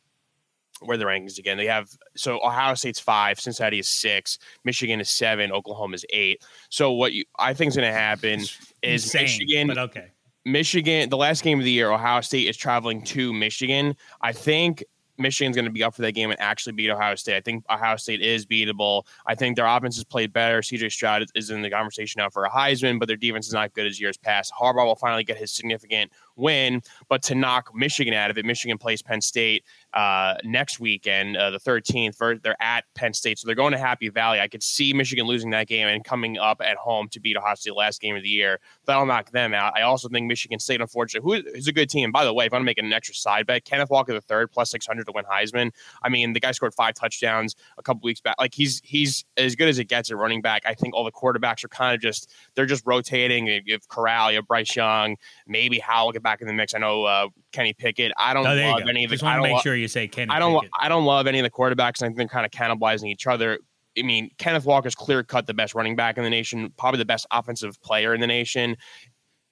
[0.80, 1.56] where the rankings again.
[1.56, 6.44] They have so Ohio State's five, Cincinnati is six, Michigan is seven, Oklahoma is eight.
[6.68, 9.68] So what you I think is going to happen is Insane, Michigan.
[9.68, 10.10] But okay.
[10.46, 13.96] Michigan, the last game of the year, Ohio State is traveling to Michigan.
[14.20, 14.84] I think
[15.18, 17.36] Michigan's going to be up for that game and actually beat Ohio State.
[17.36, 19.02] I think Ohio State is beatable.
[19.26, 20.60] I think their offense has played better.
[20.60, 23.74] CJ Stroud is in the conversation now for a Heisman, but their defense is not
[23.74, 24.52] good as years past.
[24.56, 28.78] Harbaugh will finally get his significant win, but to knock Michigan out of it, Michigan
[28.78, 29.64] plays Penn State
[29.96, 32.42] uh, next weekend, uh, the 13th.
[32.42, 34.40] they're at Penn State, so they're going to Happy Valley.
[34.40, 37.54] I could see Michigan losing that game and coming up at home to beat Ohio
[37.54, 38.60] State last game of the year.
[38.84, 39.72] That'll knock them out.
[39.74, 42.12] I also think Michigan State, unfortunately, who is a good team.
[42.12, 44.70] By the way, if I'm making an extra side bet, Kenneth Walker the third plus
[44.70, 45.70] 600 to win Heisman.
[46.02, 48.36] I mean, the guy scored five touchdowns a couple weeks back.
[48.38, 50.62] Like he's he's as good as it gets at running back.
[50.66, 53.46] I think all the quarterbacks are kind of just they're just rotating.
[53.46, 55.16] You have Corral, you have Bryce Young,
[55.46, 56.74] maybe Howell get back in the mix.
[56.74, 58.12] I know uh, Kenny Pickett.
[58.18, 59.14] I don't oh, love any of the.
[59.14, 60.30] Just want to make lo- sure you say Kenny.
[60.30, 60.54] I don't.
[60.54, 60.70] Pickett.
[60.80, 62.02] I don't love any of the quarterbacks.
[62.02, 63.58] I think they're kind of cannibalizing each other.
[63.98, 67.06] I mean, Kenneth Walker's clear cut the best running back in the nation, probably the
[67.06, 68.76] best offensive player in the nation.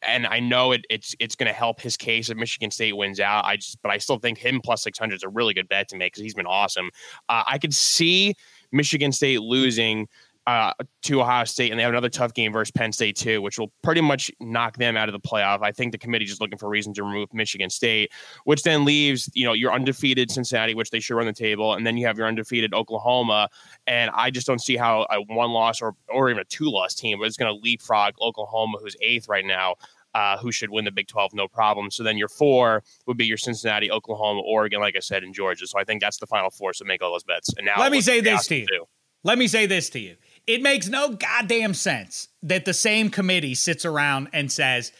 [0.02, 3.20] And I know it, it's it's going to help his case if Michigan State wins
[3.20, 3.46] out.
[3.46, 5.88] I just, but I still think him plus six hundred is a really good bet
[5.88, 6.90] to make because he's been awesome.
[7.30, 8.34] Uh, I could see
[8.70, 10.06] Michigan State losing
[10.46, 10.72] uh,
[11.02, 13.72] to Ohio State, and they have another tough game versus Penn State too, which will
[13.82, 15.62] pretty much knock them out of the playoff.
[15.62, 18.12] I think the committee is just looking for a reason to remove Michigan State,
[18.44, 21.86] which then leaves you know your undefeated Cincinnati, which they should run the table, and
[21.86, 23.48] then you have your undefeated Oklahoma,
[23.86, 26.94] and I just don't see how a one loss or or even a two loss
[26.94, 29.74] team is going to leapfrog Oklahoma, who's eighth right now.
[30.14, 31.90] Uh, who should win the Big 12, no problem.
[31.90, 35.66] So then your four would be your Cincinnati, Oklahoma, Oregon, like I said, in Georgia.
[35.66, 36.72] So I think that's the final four.
[36.72, 37.52] So make all those bets.
[37.56, 38.66] And now let me say this to you.
[38.68, 38.84] Do.
[39.24, 40.16] Let me say this to you.
[40.46, 44.92] It makes no goddamn sense that the same committee sits around and says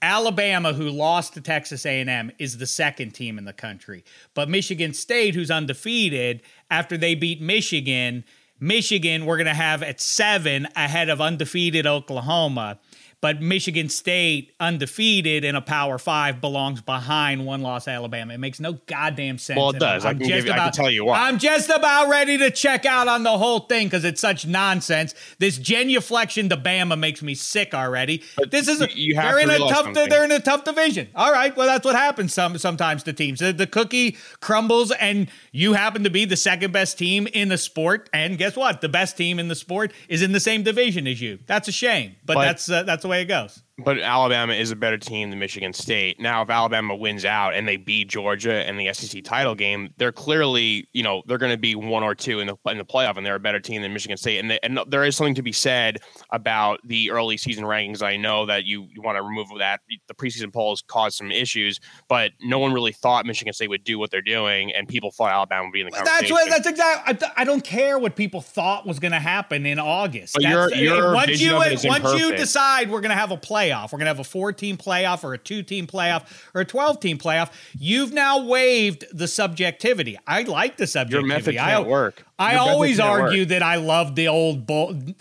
[0.00, 4.04] Alabama, who lost to Texas A&M, is the second team in the country,
[4.34, 8.24] but Michigan State, who's undefeated, after they beat Michigan,
[8.60, 12.78] Michigan we're going to have at seven ahead of undefeated Oklahoma
[13.20, 18.34] but Michigan State, undefeated in a Power Five, belongs behind one loss Alabama.
[18.34, 19.56] It makes no goddamn sense.
[19.56, 20.04] Well, it does.
[20.04, 21.26] I'm I, can, just you, about, I can tell you why.
[21.26, 25.14] I'm just about ready to check out on the whole thing because it's such nonsense.
[25.38, 28.22] This genuflection to Bama makes me sick already.
[28.36, 30.08] But this is you have they're in a tough something.
[30.08, 31.08] they're in a tough division.
[31.16, 33.40] All right, well that's what happens some sometimes to teams.
[33.40, 37.58] The, the cookie crumbles and you happen to be the second best team in the
[37.58, 38.80] sport, and guess what?
[38.80, 41.40] The best team in the sport is in the same division as you.
[41.46, 43.62] That's a shame, but, but that's uh, that's the way it goes.
[43.78, 46.18] But Alabama is a better team than Michigan State.
[46.18, 50.12] Now, if Alabama wins out and they beat Georgia in the SEC title game, they're
[50.12, 53.16] clearly, you know, they're going to be one or two in the in the playoff,
[53.16, 54.38] and they're a better team than Michigan State.
[54.38, 55.98] And they, and there is something to be said
[56.30, 58.02] about the early season rankings.
[58.02, 59.80] I know that you, you want to remove that.
[60.08, 63.98] The preseason polls caused some issues, but no one really thought Michigan State would do
[63.98, 66.20] what they're doing, and people thought Alabama would be in the conversation.
[66.20, 66.48] That's what.
[66.48, 67.28] That's exactly.
[67.36, 70.34] I, I don't care what people thought was going to happen in August.
[70.34, 73.36] But your, your once you once you decide we're going to have a
[73.68, 76.62] playoff, we're going to have a four team playoff or a two team playoff or
[76.62, 80.18] a 12 team playoff, you've now waived the subjectivity.
[80.26, 81.28] I like the subjectivity.
[81.28, 82.24] Your method can't I, work.
[82.38, 83.48] I always argue work.
[83.48, 84.68] that I love the old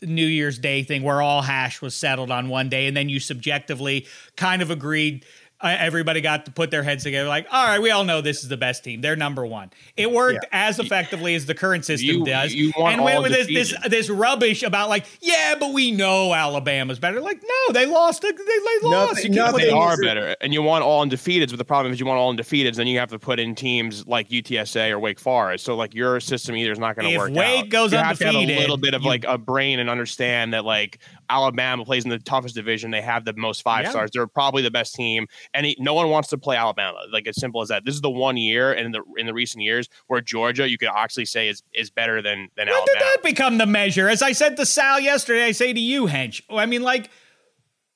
[0.02, 3.20] New Year's Day thing where all hash was settled on one day and then you
[3.20, 5.26] subjectively kind of agreed–
[5.64, 8.50] everybody got to put their heads together like all right we all know this is
[8.50, 9.02] the best team.
[9.02, 9.72] They're number one.
[9.96, 10.68] It worked yeah.
[10.68, 12.54] as effectively as the current system you, does.
[12.54, 17.00] you and when with this, this, this rubbish about like yeah but we know alabama's
[17.00, 17.22] better.
[17.22, 20.84] Like no they lost they, they lost nothing, nothing they are better and you want
[20.84, 23.40] all undefeateds but the problem is you want all undefeateds then you have to put
[23.40, 25.66] in teams like utsa or wake forest.
[25.66, 27.70] So like your system either is not going to work wake out.
[27.70, 29.90] goes you undefeated have to have a little bit of you, like a brain and
[29.90, 31.00] understand that like
[31.30, 33.90] alabama plays in the toughest division they have the most five yeah.
[33.90, 37.00] stars they're probably the best team and he, no one wants to play Alabama.
[37.12, 37.86] Like as simple as that.
[37.86, 40.78] This is the one year, and in the in the recent years where Georgia, you
[40.78, 42.86] could actually say is is better than than when Alabama.
[42.86, 44.10] did that become the measure?
[44.10, 46.42] As I said to Sal yesterday, I say to you, Hench.
[46.50, 47.10] I mean, like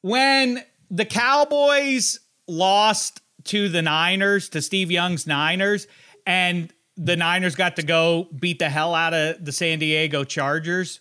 [0.01, 5.87] when the Cowboys lost to the Niners, to Steve Young's Niners,
[6.25, 10.99] and the Niners got to go beat the hell out of the San Diego Chargers.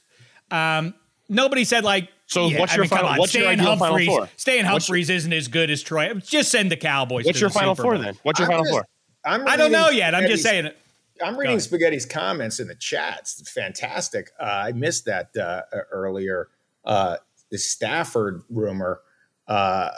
[0.50, 0.94] Um,
[1.28, 3.18] nobody said like so yeah, what's your I mean, final?
[3.18, 4.28] What's Stan your Humphries, final four?
[4.36, 6.14] Stan Humphries your, isn't as good as Troy.
[6.14, 7.24] Just send the Cowboys.
[7.26, 8.16] What's your the final four then?
[8.22, 8.86] What's your I'm final four?
[9.24, 10.14] I'm I don't know yet.
[10.14, 10.66] I'm just saying.
[10.66, 10.78] it.
[11.22, 13.40] I'm reading Spaghetti's comments in the chats.
[13.40, 14.30] It's fantastic.
[14.40, 16.48] Uh, I missed that uh, earlier.
[16.84, 17.16] Uh,
[17.50, 19.00] the Stafford rumor.
[19.48, 19.90] Uh,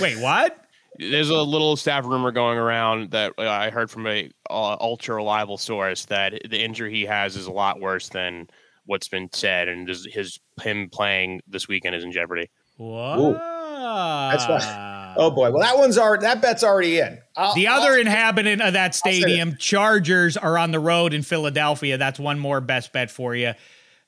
[0.00, 0.64] Wait, what?
[0.98, 5.16] There's a little staff rumor going around that uh, I heard from a uh, ultra
[5.16, 8.48] reliable source that the injury he has is a lot worse than
[8.90, 12.50] what's been said, and his, his him playing this weekend is in jeopardy.
[12.76, 13.34] What?
[13.34, 15.14] That's why.
[15.16, 15.52] Oh boy.
[15.52, 17.18] Well, that one's already that bet's already in.
[17.36, 21.98] I'll, the other I'll, inhabitant of that stadium, Chargers, are on the road in Philadelphia.
[21.98, 23.52] That's one more best bet for you.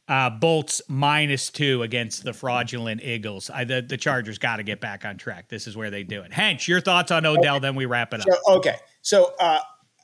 [0.08, 3.50] Uh, Bolts minus two against the fraudulent Eagles.
[3.50, 5.48] I, the, the Chargers got to get back on track.
[5.48, 6.32] This is where they do it.
[6.32, 7.56] Hench, your thoughts on Odell?
[7.56, 7.62] Okay.
[7.62, 8.26] Then we wrap it up.
[8.28, 8.76] So, okay.
[9.00, 9.60] So uh,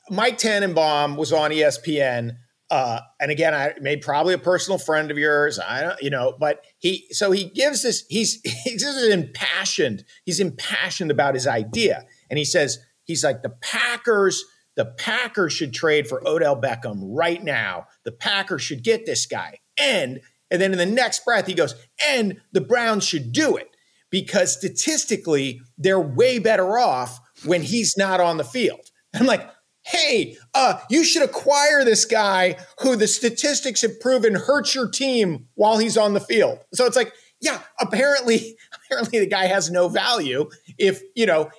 [0.09, 2.37] Mike Tannenbaum was on ESPN
[2.69, 5.59] uh, and again, I made probably a personal friend of yours.
[5.59, 10.03] I don't, you know, but he, so he gives this, he's, he's impassioned.
[10.25, 12.05] He's impassioned about his idea.
[12.29, 14.43] And he says, he's like, the Packers,
[14.75, 17.87] the Packers should trade for Odell Beckham right now.
[18.05, 19.59] The Packers should get this guy.
[19.77, 21.75] And, and then in the next breath, he goes,
[22.07, 23.69] and the Browns should do it
[24.11, 28.81] because statistically, they're way better off when he's not on the field.
[29.13, 29.49] I'm like,
[29.89, 35.47] hey, uh, you should acquire this guy who the statistics have proven hurts your team
[35.55, 36.59] while he's on the field.
[36.73, 37.11] So it's like,
[37.41, 40.49] yeah, apparently, apparently the guy has no value.
[40.77, 41.49] If you know,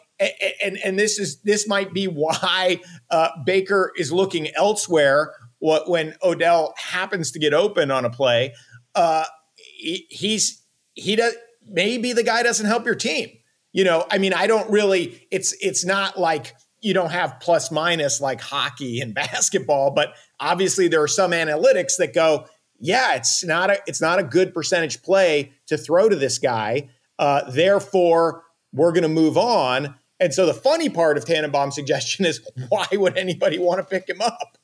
[0.63, 5.35] and and this is this might be why uh, Baker is looking elsewhere.
[5.59, 8.55] What when Odell happens to get open on a play,
[8.95, 9.25] uh,
[9.57, 10.63] he, he's
[10.95, 11.35] he does
[11.67, 13.31] maybe the guy doesn't help your team.
[13.73, 15.27] You know, I mean, I don't really.
[15.31, 20.89] It's it's not like you don't have plus minus like hockey and basketball, but obviously
[20.89, 22.47] there are some analytics that go,
[22.79, 26.89] yeah, it's not a it's not a good percentage play to throw to this guy.
[27.19, 29.95] Uh, therefore, we're going to move on.
[30.19, 34.09] And so the funny part of Tannenbaum's suggestion is, why would anybody want to pick
[34.09, 34.57] him up?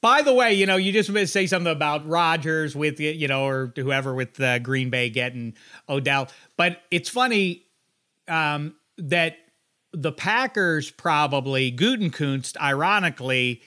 [0.00, 3.72] By the way, you know, you just say something about Rodgers with you know, or
[3.76, 5.54] whoever with uh, Green Bay getting
[5.90, 7.66] Odell, but it's funny
[8.26, 9.36] um, that
[9.92, 13.62] the Packers probably Gutekunst, ironically,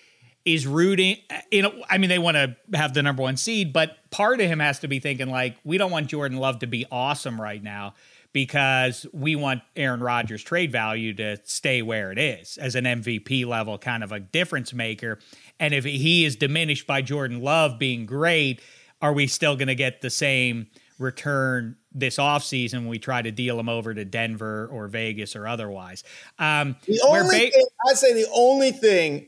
[0.45, 1.17] is rooting.
[1.51, 4.47] You know, I mean, they want to have the number one seed, but part of
[4.47, 7.61] him has to be thinking like, we don't want Jordan Love to be awesome right
[7.61, 7.93] now
[8.33, 13.45] because we want Aaron Rodgers' trade value to stay where it is as an MVP
[13.45, 15.19] level kind of a difference maker.
[15.59, 18.59] And if he is diminished by Jordan Love being great,
[19.01, 20.67] are we still going to get the same
[20.97, 26.03] return this offseason we try to deal him over to Denver or Vegas or otherwise.
[26.39, 29.27] Um, the only ba- thing, I'd say the only thing,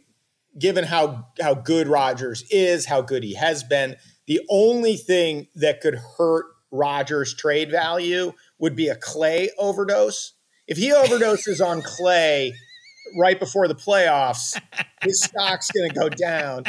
[0.58, 3.96] given how how good Rodgers is, how good he has been,
[4.28, 10.34] the only thing that could hurt Rodgers' trade value would be a Clay overdose.
[10.68, 12.54] If he overdoses on Clay
[13.18, 14.60] right before the playoffs,
[15.04, 16.64] his stock's going to go down.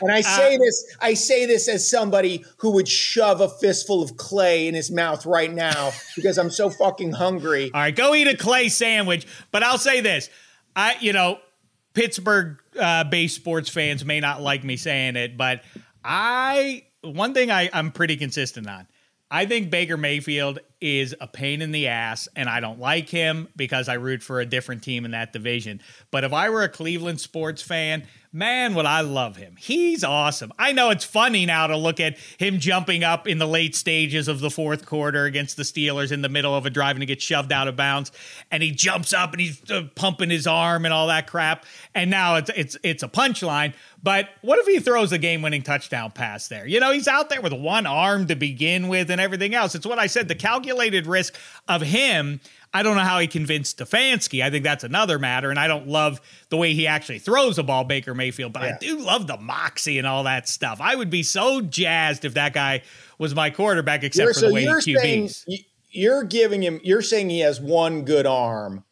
[0.00, 4.02] And I say uh, this, I say this as somebody who would shove a fistful
[4.02, 7.70] of clay in his mouth right now because I'm so fucking hungry.
[7.72, 9.26] All right, go eat a clay sandwich.
[9.52, 10.30] But I'll say this,
[10.74, 11.38] I, you know,
[11.94, 15.62] Pittsburgh uh, based sports fans may not like me saying it, but
[16.04, 18.86] I one thing I, I'm pretty consistent on.
[19.30, 23.48] I think Baker Mayfield is a pain in the ass, and I don't like him
[23.56, 25.80] because I root for a different team in that division.
[26.10, 28.06] But if I were a Cleveland sports fan,
[28.36, 29.56] man, would I love him.
[29.58, 30.52] He's awesome.
[30.58, 34.28] I know it's funny now to look at him jumping up in the late stages
[34.28, 37.06] of the fourth quarter against the Steelers in the middle of a drive and he
[37.06, 38.12] gets shoved out of bounds
[38.50, 41.64] and he jumps up and he's uh, pumping his arm and all that crap.
[41.94, 43.72] And now it's it's it's a punchline.
[44.02, 46.66] But what if he throws a game-winning touchdown pass there?
[46.66, 49.74] You know, he's out there with one arm to begin with and everything else.
[49.74, 50.34] It's what I said, the
[50.66, 51.38] calculated risk
[51.68, 52.40] of him
[52.74, 54.42] I don't know how he convinced Stefanski.
[54.42, 55.48] I think that's another matter.
[55.48, 58.74] And I don't love the way he actually throws a ball, Baker Mayfield, but yeah.
[58.74, 60.78] I do love the moxie and all that stuff.
[60.78, 62.82] I would be so jazzed if that guy
[63.18, 65.30] was my quarterback, except you're, for so the way he QBs.
[65.30, 65.58] Saying,
[65.90, 68.84] you're giving him, you're saying he has one good arm.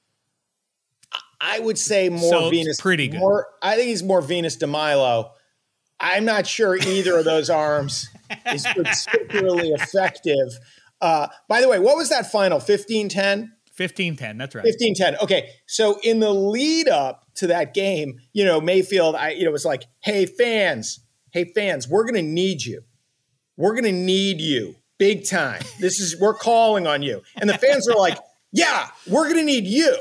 [1.38, 2.80] I would say more so Venus.
[2.80, 3.20] Pretty good.
[3.20, 5.32] More, I think he's more Venus de Milo.
[6.00, 8.08] I'm not sure either of those arms
[8.46, 10.48] is particularly effective.
[11.04, 12.58] Uh, by the way, what was that final?
[12.58, 13.52] 15 10?
[13.74, 14.64] 15 10, that's right.
[14.64, 15.16] 15 10.
[15.22, 15.50] Okay.
[15.66, 19.66] So in the lead up to that game, you know, Mayfield, I, you know, was
[19.66, 21.00] like, hey, fans,
[21.30, 22.80] hey, fans, we're going to need you.
[23.58, 25.60] We're going to need you big time.
[25.78, 27.20] This is, we're calling on you.
[27.36, 28.16] And the fans are like,
[28.52, 29.94] yeah, we're going to need you.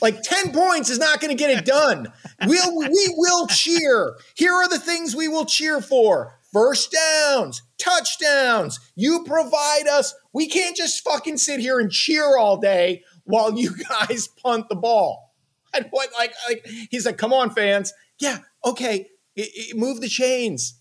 [0.00, 2.06] Like 10 points is not going to get it done.
[2.46, 4.16] We'll, we will cheer.
[4.34, 8.80] Here are the things we will cheer for first downs, touchdowns.
[8.96, 10.14] You provide us.
[10.38, 14.76] We can't just fucking sit here and cheer all day while you guys punt the
[14.76, 15.34] ball.
[15.74, 17.92] And what, like, like he's like, come on, fans.
[18.20, 20.74] Yeah, okay, it, it, move the chains.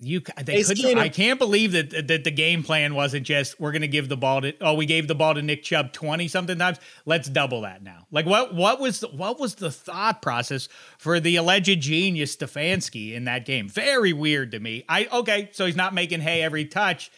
[0.00, 0.98] You they couldn't.
[0.98, 4.18] I can't believe that that the game plan wasn't just we're going to give the
[4.18, 4.52] ball to.
[4.60, 6.78] Oh, we gave the ball to Nick Chubb twenty something times.
[7.06, 8.06] Let's double that now.
[8.10, 8.54] Like what?
[8.54, 10.68] What was the, what was the thought process
[10.98, 13.66] for the alleged genius Stefanski in that game?
[13.66, 14.84] Very weird to me.
[14.90, 17.10] I okay, so he's not making hay every touch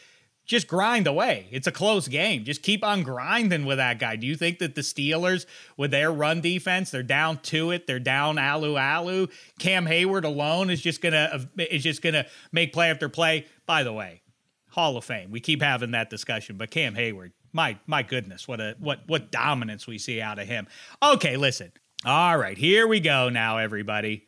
[0.46, 1.48] just grind away.
[1.50, 2.44] It's a close game.
[2.44, 4.16] Just keep on grinding with that guy.
[4.16, 5.44] Do you think that the Steelers,
[5.76, 7.86] with their run defense, they're down to it.
[7.86, 9.26] They're down alu alu.
[9.58, 13.46] Cam Heyward alone is just gonna is just gonna make play after play.
[13.66, 14.22] By the way,
[14.70, 15.30] Hall of Fame.
[15.30, 19.32] We keep having that discussion, but Cam Heyward, my my goodness, what a what what
[19.32, 20.68] dominance we see out of him.
[21.02, 21.72] Okay, listen.
[22.04, 24.26] All right, here we go now, everybody.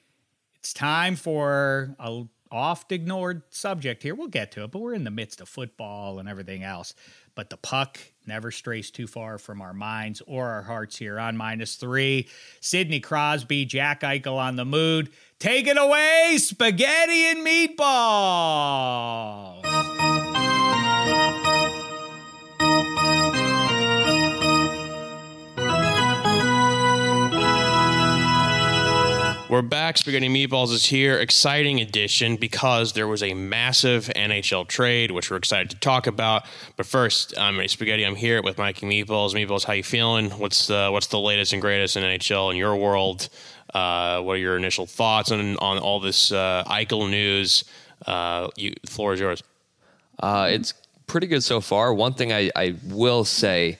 [0.56, 4.14] It's time for a oft ignored subject here.
[4.14, 6.94] We'll get to it, but we're in the midst of football and everything else.
[7.34, 11.36] But the puck never strays too far from our minds or our hearts here on
[11.36, 12.28] minus three.
[12.60, 15.10] Sidney Crosby, Jack Eichel on the mood.
[15.38, 17.78] Take it away, spaghetti and meatballs.
[29.48, 29.96] We're back.
[29.96, 31.18] Spaghetti Meatballs is here.
[31.18, 36.44] Exciting edition because there was a massive NHL trade, which we're excited to talk about.
[36.76, 38.04] But first, I'm Spaghetti.
[38.04, 39.32] I'm here with Mikey Meatballs.
[39.32, 40.32] Meatballs, how you feeling?
[40.32, 43.30] What's the what's the latest and greatest in NHL in your world?
[43.72, 47.64] Uh, what are your initial thoughts on on all this uh, Eichel news?
[48.06, 49.42] Uh, you, the floor is yours.
[50.18, 50.74] Uh, it's
[51.06, 51.94] pretty good so far.
[51.94, 53.78] One thing I, I will say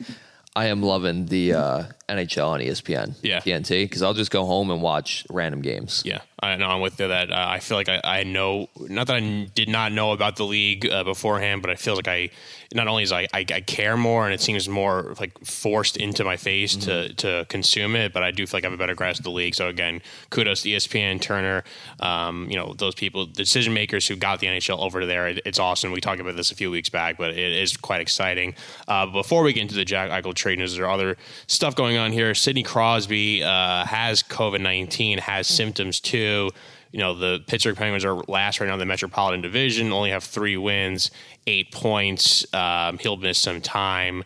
[0.57, 4.71] I am loving the uh, NHL on ESPN, yeah, TNT, because I'll just go home
[4.71, 6.03] and watch random games.
[6.05, 7.09] Yeah, I know I'm with you.
[7.09, 10.37] That uh, I feel like I, I know not that I did not know about
[10.37, 12.31] the league uh, beforehand, but I feel like I
[12.75, 16.25] not only is I, I, I care more and it seems more like forced into
[16.25, 17.15] my face mm-hmm.
[17.15, 19.25] to to consume it, but I do feel like I have a better grasp of
[19.25, 19.55] the league.
[19.55, 20.01] So again,
[20.31, 21.65] kudos to ESPN, Turner,
[22.01, 25.29] um, you know those people, decision makers who got the NHL over there.
[25.29, 25.93] It, it's awesome.
[25.93, 28.55] We talked about this a few weeks back, but it is quite exciting.
[28.87, 31.17] Uh, before we get into the Jack Eichel trade news, there are other
[31.49, 32.35] stuff going on here.
[32.35, 36.51] Sidney Crosby uh, has COVID nineteen, has symptoms too
[36.93, 40.25] you know, the Pittsburgh Penguins are last right now in the Metropolitan Division, only have
[40.25, 41.11] three wins,
[41.47, 42.47] eight points.
[42.55, 44.25] Um, he'll miss some time.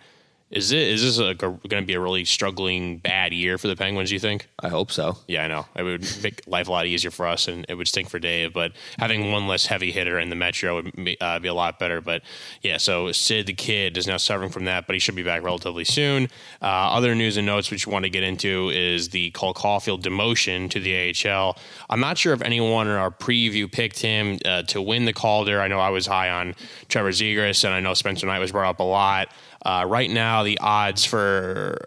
[0.53, 4.13] Is it is this going to be a really struggling bad year for the Penguins?
[4.13, 4.49] You think?
[4.61, 5.17] I hope so.
[5.27, 7.89] Yeah, I know it would make life a lot easier for us, and it would
[7.89, 8.53] stink for Dave.
[8.53, 11.79] But having one less heavy hitter in the Metro would be, uh, be a lot
[11.79, 12.03] better.
[12.03, 12.21] But
[12.61, 15.43] yeah, so Sid the kid is now suffering from that, but he should be back
[15.43, 16.29] relatively soon.
[16.61, 20.03] Uh, other news and notes which you want to get into is the Cole Caufield
[20.03, 21.57] demotion to the AHL.
[21.89, 25.63] I'm not sure if anyone in our preview picked him uh, to win the Calder.
[25.63, 26.55] I know I was high on
[26.89, 29.29] Trevor Zegras, and I know Spencer Knight was brought up a lot.
[29.65, 31.79] Uh, right now, the odds for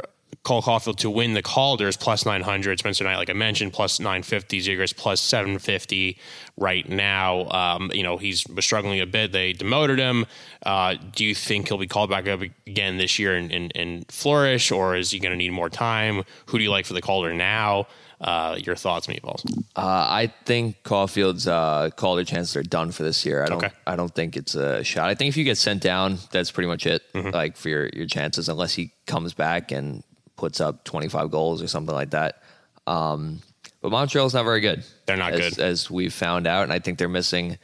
[0.45, 2.77] Cole Caufield to win the Calder is plus 900.
[2.79, 4.61] Spencer Knight, like I mentioned, plus 950.
[4.61, 6.19] Zegras plus 750
[6.55, 7.49] right now.
[7.49, 9.31] Um, you know, he's struggling a bit.
[9.31, 10.27] They demoted him.
[10.63, 14.05] Uh, do you think he'll be called back up again this year and, and, and
[14.11, 16.23] flourish, or is he going to need more time?
[16.45, 17.87] Who do you like for the Calder now?
[18.21, 19.45] Uh, your thoughts, meatballs?
[19.75, 23.43] Uh, I think Caufield's uh, Calder chances are done for this year.
[23.43, 23.63] I don't.
[23.63, 23.73] Okay.
[23.85, 25.09] I don't think it's a shot.
[25.09, 27.01] I think if you get sent down, that's pretty much it.
[27.13, 27.31] Mm-hmm.
[27.31, 30.03] Like for your your chances, unless he comes back and
[30.37, 32.41] puts up 25 goals or something like that.
[32.87, 33.41] Um,
[33.81, 34.83] but Montreal's not very good.
[35.05, 35.63] They're not as, good.
[35.63, 37.57] as we've found out, and I think they're missing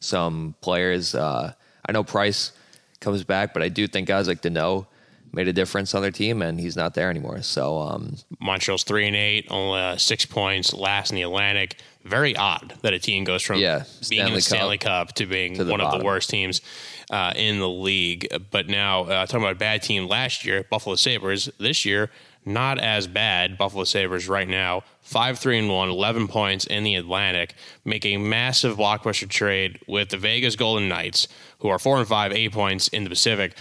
[0.00, 1.14] some players.
[1.14, 1.52] Uh,
[1.86, 2.52] I know Price
[3.00, 4.86] comes back, but I do think guys like Danault
[5.32, 7.42] made a difference on their team, and he's not there anymore.
[7.42, 11.76] So um, Montreal's three and eight, only uh, six points, last in the Atlantic.
[12.04, 15.26] Very odd that a team goes from Yeah, being in the Stanley Stanley Cup to
[15.26, 16.60] being to one of the worst teams
[17.10, 18.26] uh, in the league.
[18.50, 21.48] But now, uh, talking about a bad team last year, Buffalo Sabres.
[21.58, 22.10] This year,
[22.44, 23.56] not as bad.
[23.56, 27.54] Buffalo Sabres right now, five three and one, 11 points in the Atlantic,
[27.84, 31.28] make a massive blockbuster trade with the Vegas Golden Knights,
[31.60, 33.54] who are four and five, eight points in the Pacific.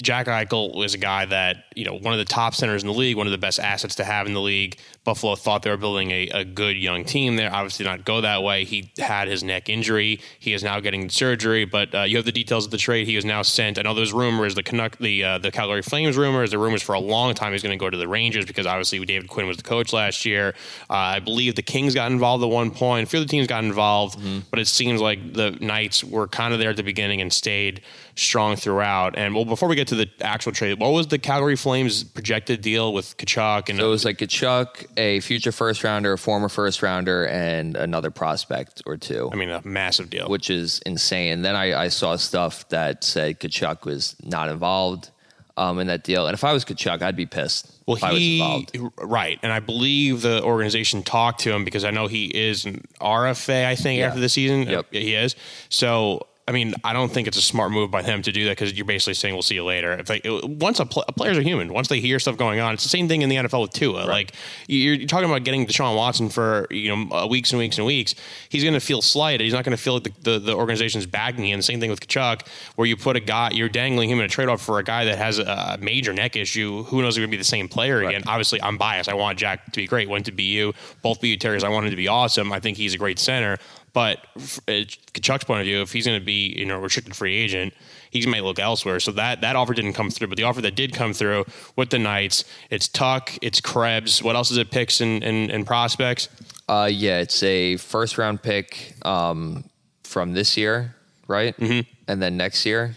[0.00, 2.94] Jack Eichel was a guy that, you know, one of the top centers in the
[2.94, 4.76] league, one of the best assets to have in the league.
[5.04, 7.52] Buffalo thought they were building a, a good young team there.
[7.52, 8.64] Obviously, not go that way.
[8.64, 10.20] He had his neck injury.
[10.40, 13.06] He is now getting surgery, but uh, you have the details of the trade.
[13.06, 13.78] He was now sent.
[13.78, 16.94] I know there's rumors, the Canuck, the uh, the Calgary Flames rumors, the rumors for
[16.94, 19.56] a long time he's going to go to the Rangers because obviously David Quinn was
[19.56, 20.54] the coach last year.
[20.90, 23.06] Uh, I believe the Kings got involved at one point.
[23.06, 24.18] A few other teams got involved,
[24.50, 27.82] but it seems like the Knights were kind of there at the beginning and stayed
[28.14, 29.16] strong throughout.
[29.16, 32.60] And well, before we get to the actual trade, what was the Calgary Flames projected
[32.60, 33.68] deal with Tkachuk?
[33.68, 37.24] And So it was like a Chuck, a future first rounder, a former first rounder,
[37.26, 40.28] and another prospect or two, I mean, a massive deal.
[40.28, 41.42] which is insane.
[41.42, 45.10] Then I, I saw stuff that said Tkachuk was not involved
[45.56, 46.26] um, in that deal.
[46.26, 48.78] And if I was Tkachuk, I'd be pissed Well, if I was he involved.
[49.02, 52.84] right, and I believe the organization talked to him because I know he is an
[53.00, 53.66] RFA.
[53.66, 54.08] I think Yeah.
[54.08, 54.86] after the season, Yep.
[54.92, 55.34] he is.
[55.70, 56.26] So.
[56.48, 58.72] I mean, I don't think it's a smart move by them to do that because
[58.72, 59.92] you're basically saying we'll see you later.
[59.92, 62.82] If they once a pl- players are human, once they hear stuff going on, it's
[62.82, 64.06] the same thing in the NFL with Tua.
[64.06, 64.32] Like
[64.66, 67.86] you're, you're talking about getting Deshaun Watson for you know uh, weeks and weeks and
[67.86, 68.16] weeks.
[68.48, 69.42] He's going to feel slighted.
[69.42, 71.62] He's not going to feel like the, the, the organization's backing him.
[71.62, 74.48] Same thing with Tkachuk, where you put a guy, you're dangling him in a trade
[74.48, 76.82] off for a guy that has a major neck issue.
[76.84, 78.24] Who knows if he's going to be the same player again?
[78.26, 79.08] Obviously, I'm biased.
[79.08, 80.08] I want Jack to be great.
[80.08, 80.72] Want to be you.
[81.02, 81.62] Both be Terriers.
[81.62, 82.52] I want him to be awesome.
[82.52, 83.58] I think he's a great center.
[83.92, 87.36] But uh, Tkachuk's point of view, if he's going to be you know restricted free
[87.36, 87.74] agent,
[88.10, 89.00] he might look elsewhere.
[89.00, 90.28] So that that offer didn't come through.
[90.28, 91.44] But the offer that did come through
[91.76, 94.22] with the Knights, it's Tuch, it's Krebs.
[94.22, 94.70] What else is it?
[94.70, 96.28] Picks and, and, and prospects.
[96.68, 99.64] Uh, yeah, it's a first round pick um,
[100.04, 100.94] from this year,
[101.26, 101.56] right?
[101.56, 101.88] Mm-hmm.
[102.08, 102.96] And then next year,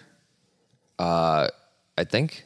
[0.99, 1.49] uh,
[1.97, 2.45] I think,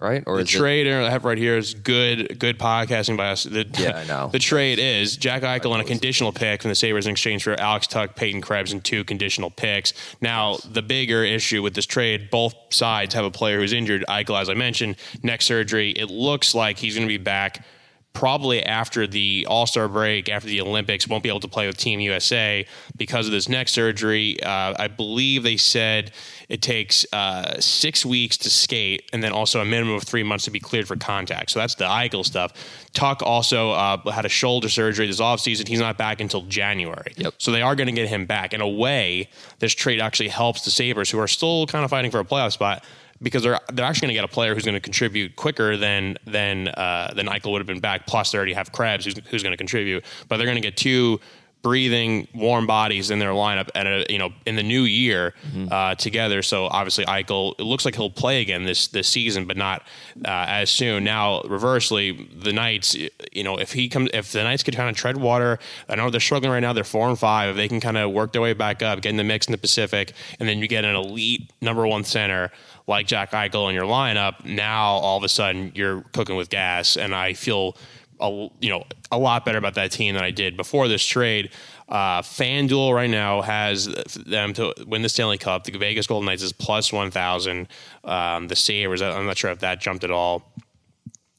[0.00, 0.24] right?
[0.26, 3.44] Or The is it- trade I have right here is good, good podcasting by us.
[3.44, 4.28] The, Yeah, I know.
[4.32, 7.58] The trade is Jack Eichel and a conditional pick from the Sabres in exchange for
[7.60, 9.92] Alex Tuch, Peyton Krebs, and two conditional picks.
[10.20, 14.04] Now, the bigger issue with this trade, both sides have a player who's injured.
[14.08, 15.90] Eichel, as I mentioned, neck surgery.
[15.90, 17.64] It looks like he's going to be back
[18.12, 21.76] probably after the All Star break, after the Olympics, won't be able to play with
[21.76, 22.66] Team USA
[22.96, 24.42] because of this neck surgery.
[24.42, 26.12] Uh, I believe they said
[26.48, 30.44] it takes uh, six weeks to skate, and then also a minimum of three months
[30.46, 31.50] to be cleared for contact.
[31.50, 32.52] So that's the Eichel stuff.
[32.92, 35.68] Tuch also uh, had a shoulder surgery this offseason.
[35.68, 37.12] He's not back until January.
[37.16, 37.34] Yep.
[37.38, 38.52] So they are going to get him back.
[38.52, 39.28] In a way,
[39.60, 42.52] this trade actually helps the Sabres, who are still kind of fighting for a playoff
[42.52, 42.84] spot
[43.22, 46.16] because they're they're actually going to get a player who's going to contribute quicker than
[46.26, 48.06] than uh, than Eichel would have been back.
[48.06, 50.76] Plus, they already have Krebs who's, who's going to contribute, but they're going to get
[50.76, 51.20] two
[51.62, 55.34] breathing warm bodies in their lineup at a you know in the new year
[55.70, 56.42] uh, together.
[56.42, 59.82] So obviously Eichel, it looks like he'll play again this this season, but not
[60.24, 61.04] uh, as soon.
[61.04, 62.96] Now, reversely, the Knights,
[63.32, 66.10] you know, if he comes, if the Knights could kind of tread water, I know
[66.10, 66.72] they're struggling right now.
[66.72, 67.50] They're four and five.
[67.50, 69.52] If they can kind of work their way back up, get in the mix in
[69.52, 72.50] the Pacific, and then you get an elite number one center
[72.90, 76.96] like Jack Eichel in your lineup, now all of a sudden you're cooking with gas,
[76.96, 77.76] and I feel
[78.20, 81.50] a, you know a lot better about that team than I did before this trade.
[81.88, 83.86] Uh, FanDuel right now has
[84.26, 85.64] them to win the Stanley Cup.
[85.64, 87.68] The Vegas Golden Knights is plus one thousand.
[88.04, 90.42] Um, the Sabres, I'm not sure if that jumped at all.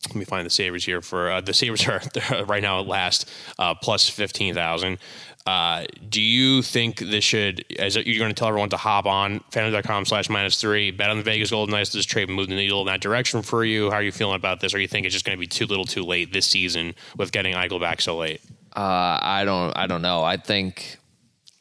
[0.08, 2.02] Let me find the Sabres here for uh, the Sabres are
[2.46, 3.30] right now at last
[3.60, 5.00] uh, plus fifteen thousand.
[5.46, 9.40] Uh, do you think this should, as you're going to tell everyone to hop on
[9.52, 12.56] fantasy.com slash minus three, bet on the Vegas Golden Knights, does this trade move the
[12.56, 13.90] needle in that direction for you?
[13.90, 14.74] How are you feeling about this?
[14.76, 17.32] Or you think it's just going to be too little too late this season with
[17.32, 18.42] getting Eichel back so late?
[18.76, 19.76] Uh, I don't.
[19.76, 20.24] I don't know.
[20.24, 20.98] I think.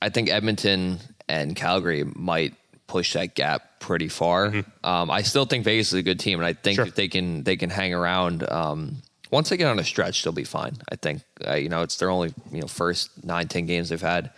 [0.02, 0.98] I think Edmonton
[1.28, 2.54] and Calgary might
[2.86, 4.52] push that gap pretty far.
[4.84, 6.86] Um, I still think Vegas is a good team, and I think Sure.
[6.86, 8.48] if they can they can hang around.
[8.50, 10.76] Um, once they get on a stretch, they'll be fine.
[10.90, 11.22] I think.
[11.46, 14.30] Uh, you know, it's their only you know first nine ten games they've had,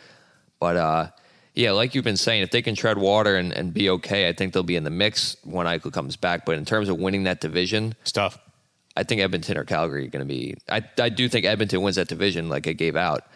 [0.60, 1.08] but uh,
[1.54, 4.32] yeah, like you've been saying, if they can tread water and, and be okay, I
[4.32, 6.46] think they'll be in the mix when Eichel comes back.
[6.46, 8.38] But in terms of winning that division, Stuff.
[8.96, 10.56] I think Edmonton or Calgary are going to be.
[10.68, 13.26] I I do think Edmonton wins that division, like I gave out.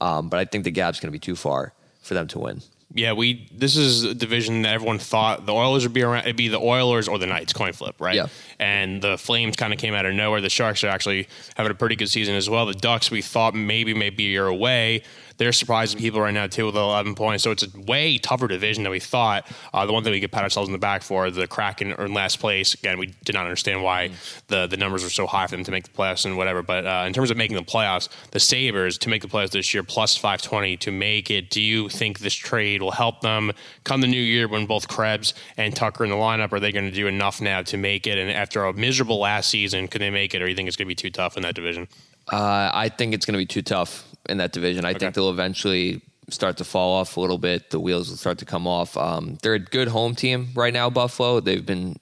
[0.00, 1.72] Um, but I think the gap's going to be too far
[2.02, 2.62] for them to win.
[2.94, 3.48] Yeah, we.
[3.52, 6.22] This is a division that everyone thought the Oilers would be around.
[6.22, 8.14] It'd be the Oilers or the Knights, coin flip, right?
[8.14, 8.26] Yeah.
[8.60, 10.40] And the Flames kind of came out of nowhere.
[10.40, 11.26] The Sharks are actually
[11.56, 12.66] having a pretty good season as well.
[12.66, 15.02] The Ducks, we thought maybe maybe a year away.
[15.36, 17.44] They're surprising people right now too with 11 points.
[17.44, 19.50] So it's a way tougher division than we thought.
[19.72, 22.06] Uh, the one thing we could pat ourselves in the back for the Kraken are
[22.06, 22.74] in last place.
[22.74, 24.10] Again, we did not understand why
[24.48, 26.62] the the numbers were so high for them to make the playoffs and whatever.
[26.62, 29.74] But uh, in terms of making the playoffs, the Sabres to make the playoffs this
[29.74, 31.50] year plus 520 to make it.
[31.50, 33.52] Do you think this trade will help them
[33.84, 36.52] come the new year when both Krebs and Tucker in the lineup?
[36.52, 38.18] Are they going to do enough now to make it?
[38.18, 40.86] And after a miserable last season, could they make it, or you think it's going
[40.86, 41.88] to be too tough in that division?
[42.32, 44.84] Uh, I think it's going to be too tough in that division.
[44.84, 47.70] I think they'll eventually start to fall off a little bit.
[47.70, 48.96] The wheels will start to come off.
[48.96, 51.40] Um, they're a good home team right now, Buffalo.
[51.40, 51.98] They've been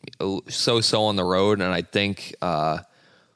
[0.49, 2.79] so so on the road, and I think uh,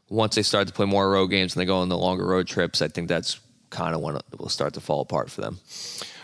[0.09, 2.47] once they start to play more road games and they go on the longer road
[2.47, 3.41] trips, I think that's
[3.71, 5.59] kind of when it will start to fall apart for them.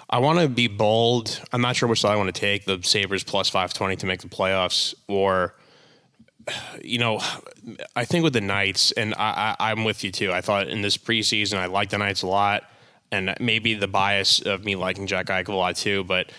[0.09, 1.41] I want to be bold.
[1.53, 4.21] I'm not sure which side I want to take the Sabres plus 520 to make
[4.21, 5.55] the playoffs, or,
[6.83, 7.21] you know,
[7.95, 10.33] I think with the Knights, and I, I, I'm with you too.
[10.33, 12.65] I thought in this preseason, I liked the Knights a lot,
[13.11, 16.31] and maybe the bias of me liking Jack Eichel a lot too, but.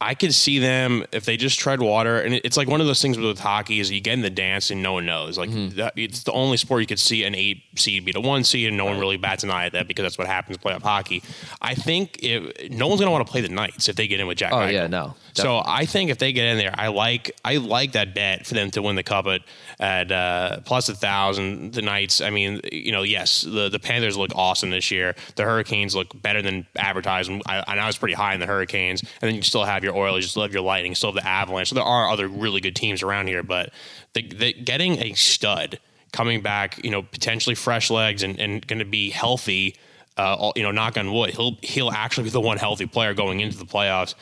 [0.00, 3.00] I could see them if they just tread water, and it's like one of those
[3.00, 5.38] things with hockey is you get in the dance and no one knows.
[5.38, 8.44] Like that, it's the only sport you could see an eight seed beat a one
[8.44, 10.62] seed, and no one really bats an eye at that because that's what happens in
[10.62, 11.22] playoff hockey.
[11.62, 14.20] I think if no one's going to want to play the Knights if they get
[14.20, 14.52] in with Jack.
[14.52, 14.72] Oh, Eichel.
[14.72, 18.14] yeah, no, So I think if they get in there, I like I like that
[18.14, 19.40] bet for them to win the cup at
[19.80, 21.72] at uh, plus a thousand.
[21.72, 25.14] The Knights, I mean, you know, yes, the the Panthers look awesome this year.
[25.36, 28.46] The Hurricanes look better than advertised, and I, and I was pretty high in the
[28.46, 29.00] Hurricanes.
[29.00, 31.22] And then you still have your Oilers, you still have your Lightning, you still have
[31.22, 31.70] the Avalanche.
[31.70, 33.72] So there are other really good teams around here, but
[34.12, 35.78] the, the getting a stud
[36.12, 39.76] coming back, you know, potentially fresh legs and, and going to be healthy.
[40.18, 43.40] Uh, you know, knock on wood, he'll he'll actually be the one healthy player going
[43.40, 44.14] into the playoffs.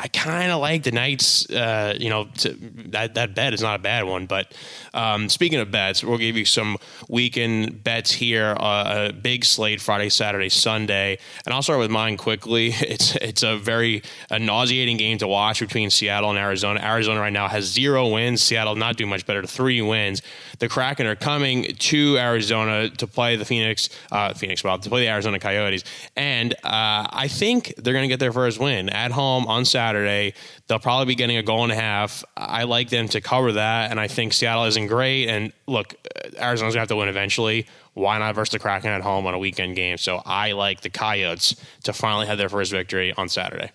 [0.00, 1.48] I kind of like the Knights.
[1.50, 2.56] Uh, you know, to,
[2.90, 4.26] that that bet is not a bad one.
[4.26, 4.52] But
[4.94, 6.78] um, speaking of bets, we'll give you some
[7.08, 8.56] weekend bets here.
[8.58, 12.74] Uh, a big slate Friday, Saturday, Sunday, and I'll start with mine quickly.
[12.92, 16.80] It's it's a very a nauseating game to watch between Seattle and Arizona.
[16.82, 18.42] Arizona right now has zero wins.
[18.42, 20.20] Seattle not doing much better, three wins.
[20.62, 25.00] The Kraken are coming to Arizona to play the Phoenix uh, Phoenix well to play
[25.00, 25.82] the Arizona Coyotes,
[26.14, 30.34] and uh, I think they're going to get their first win at home on Saturday.
[30.68, 32.22] They'll probably be getting a goal and a half.
[32.36, 35.26] I like them to cover that, and I think Seattle isn't great.
[35.28, 35.96] And look,
[36.38, 37.66] Arizona's going to have to win eventually.
[37.94, 39.98] Why not versus the Kraken at home on a weekend game?
[39.98, 43.72] So I like the Coyotes to finally have their first victory on Saturday.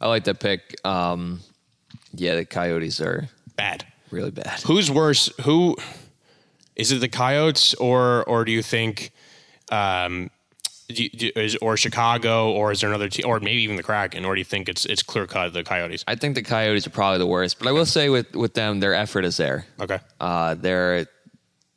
[0.00, 0.76] I like that pick.
[0.86, 1.40] Um,
[2.14, 3.84] yeah, the Coyotes are Bad.
[4.12, 4.60] really bad.
[4.60, 5.32] Who's worse?
[5.40, 5.76] Who
[6.78, 7.00] is it?
[7.00, 9.10] The Coyotes, or or do you think,
[9.70, 10.30] um,
[10.88, 13.82] do you- do- is, or Chicago, or is there another team, or maybe even the
[13.82, 16.02] Kraken, or do you think it's it's clear cut the Coyotes?
[16.08, 18.80] I think the Coyotes are probably the worst, but I will say with with them,
[18.80, 19.66] their effort is there.
[19.80, 21.06] Okay, Uh, they're,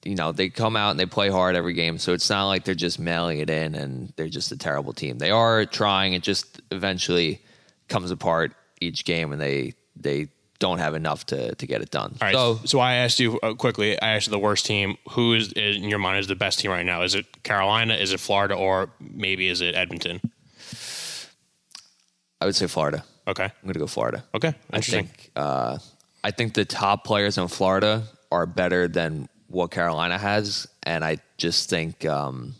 [0.05, 2.63] you know, they come out and they play hard every game, so it's not like
[2.63, 5.17] they're just mailing it in and they're just a terrible team.
[5.17, 6.13] They are trying.
[6.13, 7.41] It just eventually
[7.89, 10.27] comes apart each game, and they they
[10.61, 12.11] don't have enough to to get it done.
[12.21, 12.33] all right.
[12.33, 13.99] So So, I asked you uh, quickly.
[14.01, 14.95] I asked you the worst team.
[15.11, 17.01] Who is in your mind is the best team right now?
[17.03, 17.95] Is it Carolina?
[17.95, 18.55] Is it Florida?
[18.55, 20.21] Or maybe is it Edmonton?
[22.39, 23.03] I would say Florida.
[23.27, 24.23] Okay, I'm going to go Florida.
[24.33, 25.07] okay, I interesting.
[25.07, 25.77] think uh,
[26.23, 31.17] I think the top players in Florida are better than what Carolina has, and I
[31.37, 32.55] just think um,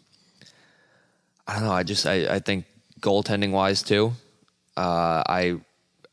[1.47, 1.71] I don't know.
[1.71, 2.65] I just I, I think
[2.99, 4.13] goaltending wise too.
[4.77, 5.59] Uh, I,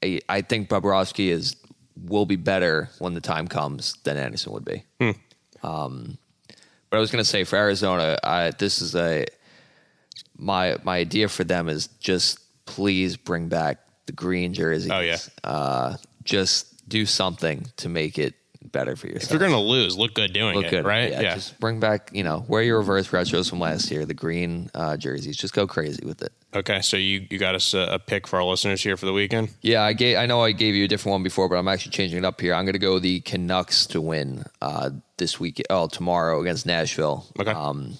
[0.03, 1.57] I I think Bobrovsky is
[2.05, 4.85] will be better when the time comes than Andersen would be.
[5.63, 6.19] Um,
[6.91, 9.27] but I was going to say for Arizona, I, this is a
[10.37, 14.91] my my idea for them is just please bring back the green jerseys.
[14.91, 15.19] Oh, yeah.
[15.45, 18.35] uh, just do something to make it
[18.73, 19.25] better for yourself.
[19.25, 21.11] if you're gonna lose, look good doing Look it, good, right?
[21.11, 24.71] Yeah, just bring back you know wear your reverse retros from last year, the green
[24.75, 25.37] uh, jerseys.
[25.37, 26.33] Just go crazy with it.
[26.55, 29.13] Okay, so you you got us a, a pick for our listeners here for the
[29.13, 29.51] weekend.
[29.61, 30.17] Yeah, I gave.
[30.17, 32.41] I know I gave you a different one before, but I'm actually changing it up
[32.41, 32.55] here.
[32.55, 35.63] I'm going to go the Canucks to win uh, this week.
[35.69, 37.27] Oh, tomorrow against Nashville.
[37.39, 37.51] Okay.
[37.51, 37.95] Um,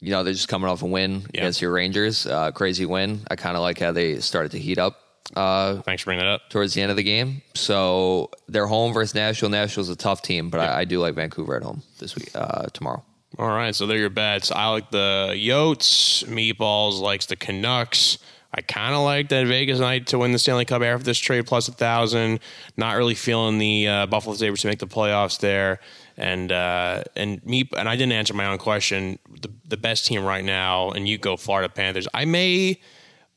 [0.00, 1.42] you know they're just coming off a win Yeah.
[1.42, 2.26] against your Rangers.
[2.26, 3.20] Uh, crazy win.
[3.30, 4.98] I kind of like how they started to heat up.
[5.36, 6.50] Uh, Thanks for bringing that up.
[6.50, 7.40] towards the end of the game.
[7.54, 9.48] So they're home versus Nashville.
[9.48, 12.66] Nashville's a tough team, but I, I do like Vancouver at home this week, uh,
[12.72, 13.04] tomorrow.
[13.38, 14.52] All right, so they're your bets.
[14.52, 16.24] I like the Yotes.
[16.24, 18.18] Meatballs likes the Canucks.
[18.54, 21.46] I kind of like that Vegas night to win the Stanley Cup after this trade
[21.46, 22.40] plus a thousand.
[22.76, 25.80] Not really feeling the uh, Buffalo Sabres to make the playoffs there.
[26.18, 29.18] And uh, and me and I didn't answer my own question.
[29.40, 32.06] The the best team right now, and you go Florida Panthers.
[32.12, 32.78] I may.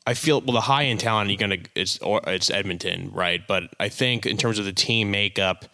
[0.06, 0.54] I feel well.
[0.54, 3.42] The high end talent, you're gonna it's or it's Edmonton, right?
[3.48, 5.66] But I think in terms of the team makeup,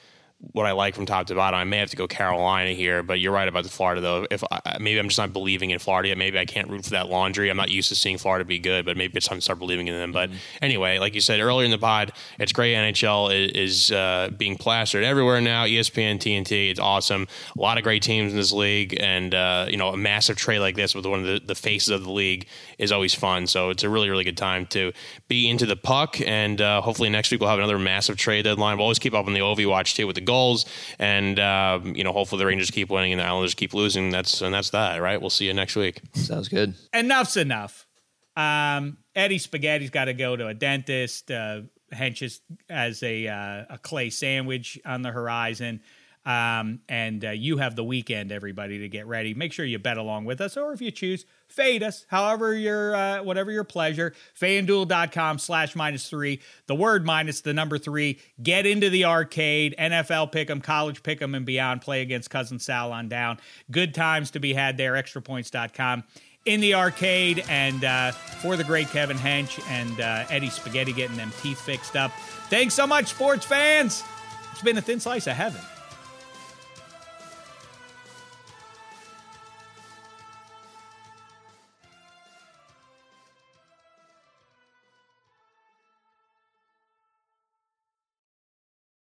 [0.54, 1.60] what I like from top to bottom.
[1.60, 4.26] I may have to go Carolina here, but you're right about the Florida though.
[4.32, 6.18] If I, maybe I'm just not believing in Florida yet.
[6.18, 7.50] Maybe I can't root for that laundry.
[7.50, 9.88] I'm not used to seeing Florida be good, but maybe it's time to start believing
[9.88, 10.12] in them.
[10.12, 10.32] But
[10.62, 12.74] anyway, like you said earlier in the pod, it's great.
[12.74, 15.66] NHL is, is uh, being plastered everywhere now.
[15.66, 17.28] ESPN, TNT, it's awesome.
[17.56, 20.60] A lot of great teams in this league, and uh, you know a massive trade
[20.60, 22.48] like this with one of the, the faces of the league
[22.80, 23.46] is always fun.
[23.46, 24.92] So it's a really really good time to
[25.28, 28.78] be into the puck, and uh, hopefully next week we'll have another massive trade deadline.
[28.78, 30.66] We'll always keep up on the OV watch too with the goals,
[31.00, 34.10] and um, you know hopefully the Rangers keep winning and the Islanders keep losing.
[34.10, 35.02] That's and that's that.
[35.02, 35.20] Right.
[35.20, 36.02] We'll see you next week.
[36.14, 36.74] Sounds good.
[36.94, 37.88] enough's enough.
[38.36, 41.30] Um, Eddie Spaghetti's got to go to a dentist.
[41.30, 41.62] Uh,
[41.94, 45.82] Hench is as a uh, a clay sandwich on the horizon.
[46.26, 49.34] Um, and uh, you have the weekend, everybody, to get ready.
[49.34, 52.06] Make sure you bet along with us, or if you choose, fade us.
[52.10, 54.14] However, your uh, whatever your pleasure.
[54.40, 56.42] FanDuel.com slash minus three.
[56.68, 58.20] The word minus the number three.
[58.42, 59.76] Get into the arcade.
[59.80, 61.82] NFL pick'em, college pick'em, and beyond.
[61.82, 63.40] Play against cousin Sal on down.
[63.72, 64.94] Good times to be had there.
[64.94, 66.04] Extrapoints.com
[66.46, 71.18] in the arcade and uh, for the great Kevin Hench and uh, Eddie Spaghetti getting
[71.18, 72.12] them teeth fixed up.
[72.50, 74.04] Thanks so much, sports fans.
[74.52, 75.62] It's been a thin slice of heaven.